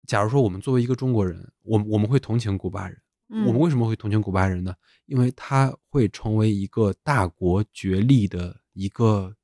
[0.06, 3.02] 假如说我们作为一个中国人，我我们会同情古巴人。
[3.30, 4.76] 我们为什么会同情古巴人呢？
[5.06, 8.63] 因为他会成为一个大国角力的。
[8.74, 9.36] 一个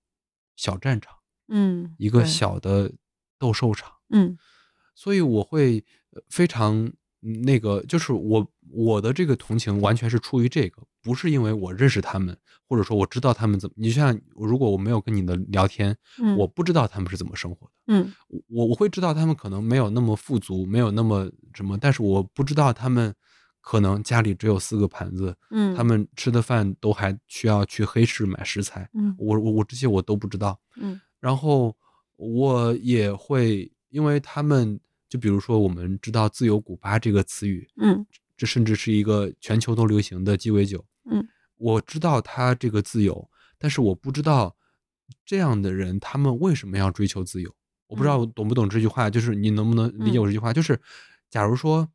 [0.55, 1.13] 小战场，
[1.47, 2.91] 嗯，一个小的
[3.37, 4.37] 斗兽场，嗯，
[4.95, 5.85] 所以我会
[6.29, 13.75] 非常那个，就是我我的这个同情完全是出于这个，不是因为我认识他们，或者说我知道他们怎么。
[13.77, 15.95] 你像如果我没有跟你的聊天，
[16.37, 18.13] 我不知道他们是怎么生活的，嗯，
[18.47, 23.15] 我我会知道他们可能没有那么富足，没有那么什么，但是我不知道他们。
[23.61, 31.75] 可能家里只有四个盘子，嗯，他们吃的饭都还需要去黑市买食材，嗯，我我我这些我都不知道，嗯，然后
[32.15, 38.03] 我也会，因为他们就比如说我们知道“自由古巴”这个词语，嗯，
[38.37, 44.55] 这甚至是一个全球都流行的鸡尾酒，嗯，我知道它这个自由，但是我不知道
[45.25, 47.53] 这样的人他们为什么要追求自由，
[47.87, 50.79] 我不知道懂不懂这句话，就是你能不能理解我这句话，就是
[51.29, 51.87] 假如说。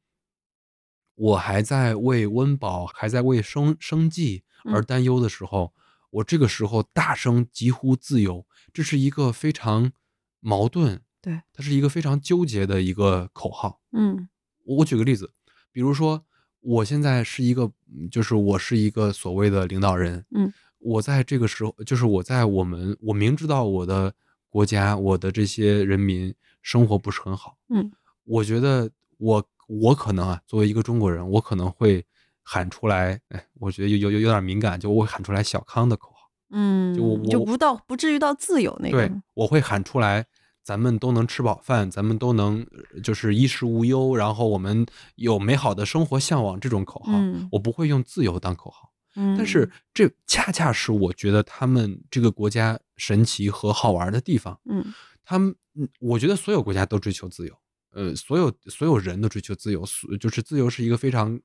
[1.16, 5.72] 我还在为温饱、还在为生生计而担忧的时候，
[6.10, 9.92] 我这个时候大声疾呼自由，这是一个非常
[10.40, 13.80] 矛盾，对，它是一个非常纠结的一个口号。
[13.92, 14.28] 嗯，
[14.64, 15.30] 我我举个例子，
[15.70, 16.24] 比如说
[16.60, 17.70] 我现在是一个，
[18.10, 24.12] 就是我是一个所谓的领导人，嗯，我在这个时候，就是我在我们，我明知道我的
[24.48, 27.92] 国家、我的这些人民生活不是很好，嗯，
[28.24, 29.48] 我觉得我。
[29.68, 32.04] 我可能啊，作为一个中国人，我可能会
[32.42, 40.26] 喊出来，哎，我觉得有有有有点敏感，就我会喊出来小康的口号，嗯，就我就不到不至于到自由那个，对，我会喊出来，
[40.62, 42.66] 咱们都能吃饱饭，咱们都能
[43.02, 44.86] 就是衣食无忧，然后我们
[45.16, 47.12] 有美好的生活向往这种口号，
[47.52, 54.84] 我不会用自由当口号，嗯，但是这恰恰是我觉得他们这个国家神奇和好玩的地方，嗯，
[55.24, 55.54] 他们，
[56.00, 57.54] 我觉得所有国家都追求自由。
[57.94, 59.84] 呃，所有所有人都追求自由，
[60.20, 61.40] 就是自由是一个非常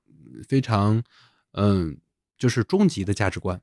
[0.48, 1.02] 非常，
[1.54, 1.98] 嗯，
[2.38, 3.62] 就是终极的价值观。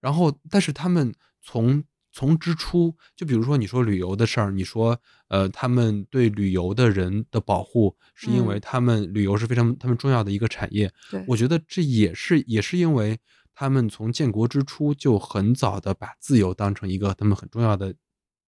[0.00, 10.92] 然后，但是他们从从之初，就比如说你说旅游的事儿，你说呃，他们对旅游的人的保护，是因为他们旅游是非常他们重要的一个产业。
[11.10, 13.18] 对，我觉得这也是也是因为
[13.54, 17.94] 他们从建国之初就很早的把自由当成一个他们很重要的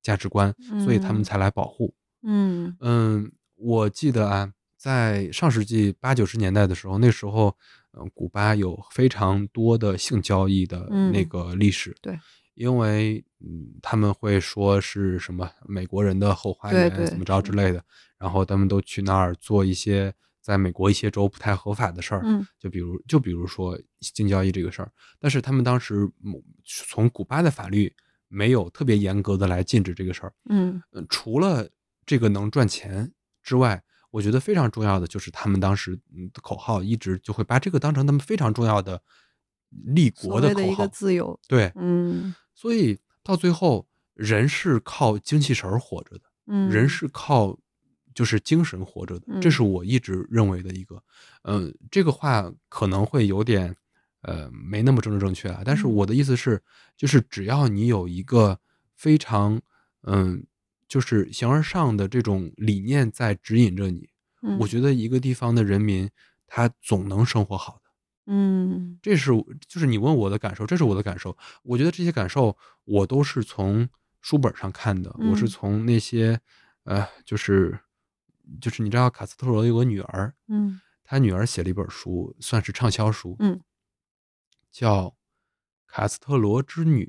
[0.03, 0.53] 价值观，
[0.85, 1.95] 所以他们才来保护。
[2.23, 3.31] 嗯嗯。
[3.63, 7.55] 我记得啊，在上世纪八九十年代的时候，那时候，
[7.93, 11.95] 嗯，古巴有非常多的性交易的那个历史。
[12.01, 12.19] 对，
[12.55, 17.85] 因为嗯，他们会说是什么美国人的后花园，怎么着之类的，
[18.17, 22.23] 然后他们都去那儿做一些在美国一些州不太合法的事儿。
[22.25, 26.11] 嗯，就比如就比如说性交易这个事儿，但是他们当时
[26.65, 27.95] 从古巴的法律
[28.27, 30.33] 没有特别严格的来禁止这个事儿。
[30.49, 31.69] 嗯，除了
[32.07, 33.13] 这个能赚钱。
[33.43, 35.97] 之外，我觉得非常重要的就是他们当时
[36.33, 39.01] 的口号一直就会把这个当成他们非常重要的
[39.71, 40.87] 立国的口号。
[40.89, 46.89] 自由，对，嗯，所以到最后，人是靠精气神活着的，嗯，人。
[46.89, 47.57] 是靠
[48.13, 49.63] 就是精神活着的，这是。
[49.63, 51.01] 我一直认为的一个，
[51.43, 53.77] 嗯，这个话可能会有点
[54.23, 56.61] 呃没那么政治正确啊，但是我的意思是，
[56.97, 58.59] 就是只要你有一个
[58.97, 59.61] 非常
[60.03, 60.45] 嗯。
[60.91, 64.11] 就是形而上的这种理念在指引着你，
[64.59, 66.11] 我觉得一个地方的人民
[66.49, 67.91] 他总能生活好的，
[68.27, 69.31] 嗯，这是
[69.69, 71.39] 就是你问我的感受，这是我的感受。
[71.63, 73.89] 我觉得这些感受我都是从
[74.21, 76.41] 书本上看的，我是从那些
[76.83, 77.79] 呃，就是
[78.61, 83.61] 就是你知道卡斯特罗有个女儿，嗯，他女儿写了一本书，算是畅销书，嗯，
[84.73, 85.05] 叫
[85.87, 87.05] 《卡斯特罗之女》。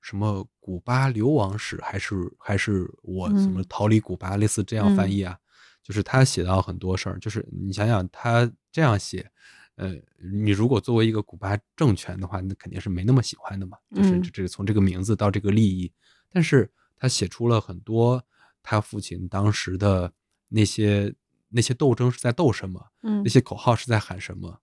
[0.00, 5.38] 什么古巴流亡史，还是还是我什么逃离古巴，类似这样翻译啊？
[5.82, 9.30] 就是他写到很多事儿，就是你想想他这样写，
[9.74, 9.94] 呃，
[10.32, 13.76] 你如果作为一个古巴政权的话，那肯定是没那么喜欢的嘛。
[13.94, 15.92] 就是这这从这个名字到这个利益，
[16.30, 18.24] 但是他写出了很多
[18.62, 20.10] 他父亲当时的
[20.48, 21.14] 那些
[21.50, 24.58] 那些斗争是在斗什么，嗯那些口号是在喊什么，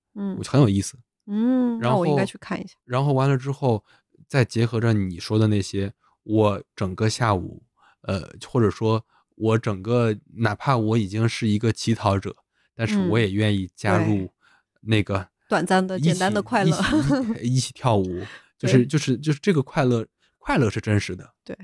[0.48, 0.98] 很有意思。
[1.28, 2.74] 嗯，然后我应该去看一下。
[2.86, 3.86] 然后完了之后，
[4.32, 5.92] 再结合着你说的那些，
[6.24, 7.62] 我整个下午，
[8.04, 9.06] 呃，或者说
[9.36, 12.34] 我整个，哪怕我已经是一个乞讨者，
[12.74, 14.32] 但是我嗯也愿意加入
[14.80, 16.78] 那个短暂的简单的快乐
[17.44, 18.22] 一起跳舞，
[18.58, 20.08] 就是就是就是这个快乐，
[20.38, 21.34] 快乐是真实的。
[21.44, 21.58] 对，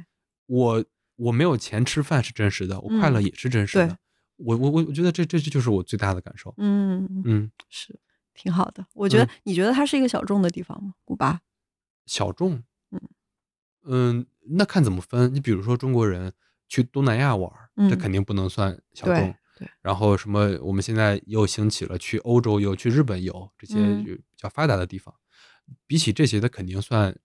[0.48, 0.84] 我
[1.16, 3.98] 我没有钱吃饭是真实的，我快乐嗯也是真实对的。
[4.36, 6.54] 我我我我觉得这这这就是我最大的感受。
[6.58, 7.98] 嗯，嗯，是
[8.34, 8.86] 挺好的。
[8.94, 10.94] 我觉得嗯，你觉得它是一个小众的地方吗？
[11.06, 11.40] 古巴？
[12.08, 13.00] 小众，嗯
[13.84, 14.26] 嗯，
[14.58, 15.34] 那看怎么分。
[15.36, 16.34] 你比如说中国人
[16.68, 19.36] 去东南亚玩儿，这嗯肯定不能算小对众。
[19.58, 25.14] 对，然后什么，我们现在又兴起了去欧洲游、去日本游这些比较发达的地方，
[25.86, 27.16] 比起这些，它肯定算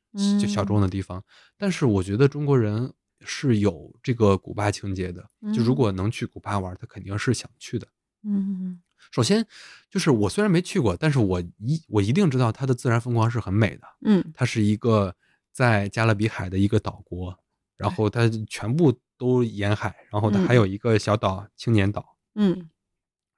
[0.41, 1.23] 就小众嗯的地方。
[1.57, 7.87] 但是我觉得中国人是有这个古巴情节的，就如嗯果能去古巴玩儿，他肯定是想去的。
[8.25, 8.81] 嗯
[9.13, 9.47] 首先
[9.89, 13.87] 就是我虽然没去过，但是我一我一定知道它的自然风光是很美的。
[14.05, 14.25] 嗯。
[14.35, 15.15] 它是一个
[15.53, 17.39] 在加勒比海的一个岛国，
[17.77, 20.57] 然后它全部都沿海，然后它还嗯。
[20.57, 22.71] 有一个小岛青年岛，嗯。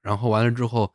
[0.01, 0.93] 然后完了之后，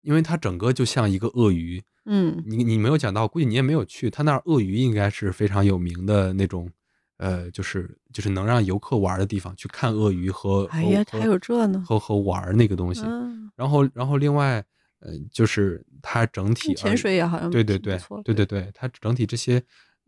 [0.00, 2.40] 因为它整个就像一个鳄鱼，嗯。
[2.46, 6.70] 你你没有讲到，估计你也没有去，它那儿鳄鱼应该是非常有名的那种，
[7.18, 11.82] 呃，就是就是能让游客玩的地方，去看鳄鱼和和哎呀，还和有这呢。
[11.86, 13.02] 和和玩那个东西。
[13.04, 14.64] 嗯，然后然后另外，
[14.98, 19.62] 呃，就是它整体潜水也好像对对对对对对，它整体这些，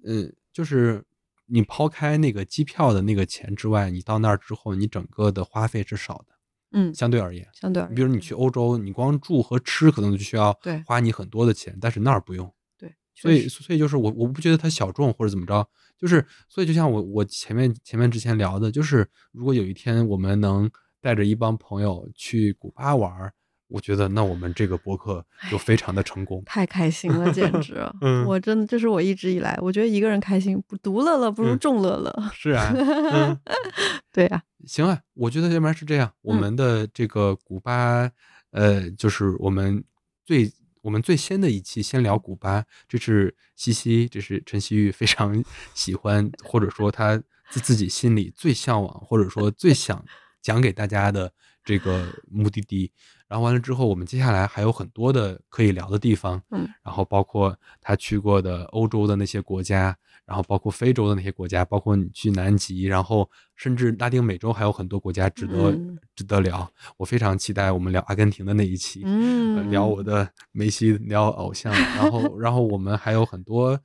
[0.05, 1.05] 嗯，就是
[1.47, 6.35] 你抛开那个机票的那个钱之外，你到那儿之后，你整个的花费是少的，
[6.73, 7.47] 嗯，相对而言。
[7.53, 12.53] 相对而言，对比如你去欧洲，你光住和吃可能就需要对花你很多的钱，但是那儿不用。
[13.23, 15.67] 对，所以，所以就是我我不觉得它小众或者怎么着，
[15.99, 23.33] 就是所以就像我我前面前面之前聊的，就是如果有一天我们能带着一帮朋友去古巴玩儿，
[23.69, 26.43] 我觉得那我们这个博客就非常的成功。
[26.47, 27.77] 太开心了，简直！
[28.01, 32.31] 嗯我真的这是我一直以来，我觉得一个人开心不独乐乐不如嗯众乐乐。
[32.33, 33.39] 是啊，嗯，
[34.13, 38.11] 对呀、行啊，我觉得要不然是这样，我嗯们的这个古巴，
[38.51, 39.83] 呃，就是我们
[40.25, 40.53] 最
[40.87, 47.21] 我们最先的一期先聊古巴，这是西西，这是陈曦玉非常喜欢，或者说他
[47.51, 50.05] 自自己心里最向往，或者说最想
[50.41, 51.33] 讲给大家的
[51.65, 52.93] 这个目的地。
[53.27, 65.97] 然后完了之后，我们接下来还有很多的可以聊的地方，嗯，然后包括他去过的欧洲的那些国家，然后包括非洲的那些国家，包括你去南极，然后甚至拉丁美洲还有很多国家值得、嗯。
[66.17, 66.71] 值得聊。
[66.97, 73.79] 我非常期待我们聊阿根廷的那一期，呃嗯，聊我的梅西，聊偶像，然后然后我们还有很多，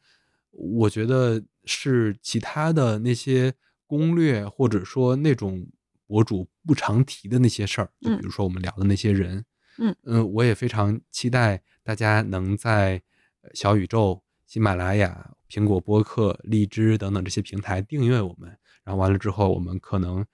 [0.52, 3.54] 我觉得是其他的那些
[3.86, 5.68] 攻略或者说那种
[6.08, 8.22] 博主不常提的那些事儿，就比嗯。
[8.24, 9.44] 如说我们聊的那些人，
[9.78, 9.96] 嗯。
[10.04, 13.02] 呃我也非常期待大家能在
[13.42, 18.50] 呃小宇宙、喜马拉雅、苹果播客、荔枝等等这些平台订阅我们，
[18.86, 20.26] 然后完了之后，我们可能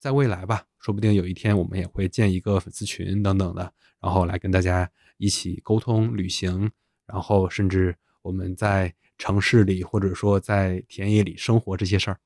[0.00, 6.70] 在未来吧，说不定有一天我们也会建一个粉丝群等等的，然后来跟大家一起沟通旅行，
[7.06, 12.18] 然后甚至我们在城市里或者说在田野里生活这些事儿。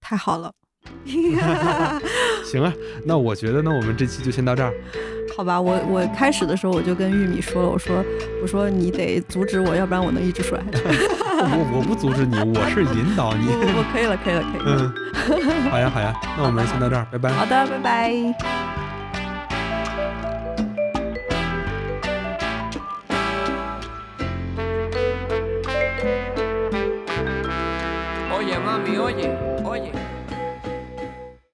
[0.00, 0.54] 太好了。
[2.42, 2.72] 行啊，
[3.04, 4.72] 那我觉得呢，我们这期就先到这儿。
[5.36, 8.02] 好吧，我我开始的时候我就跟玉米说了，我说
[8.40, 10.78] 我说你得阻止我，要不然我能一直说下去。
[11.42, 13.46] 我我不阻止你， 我是引导你。
[13.46, 14.92] 不不不，可以了，可以了，可以了。
[15.64, 17.30] 嗯，好呀好呀，那我们先到这儿，拜拜。
[17.30, 18.34] 好的，拜拜。
[28.32, 29.49] Oye, mami, oye, oye.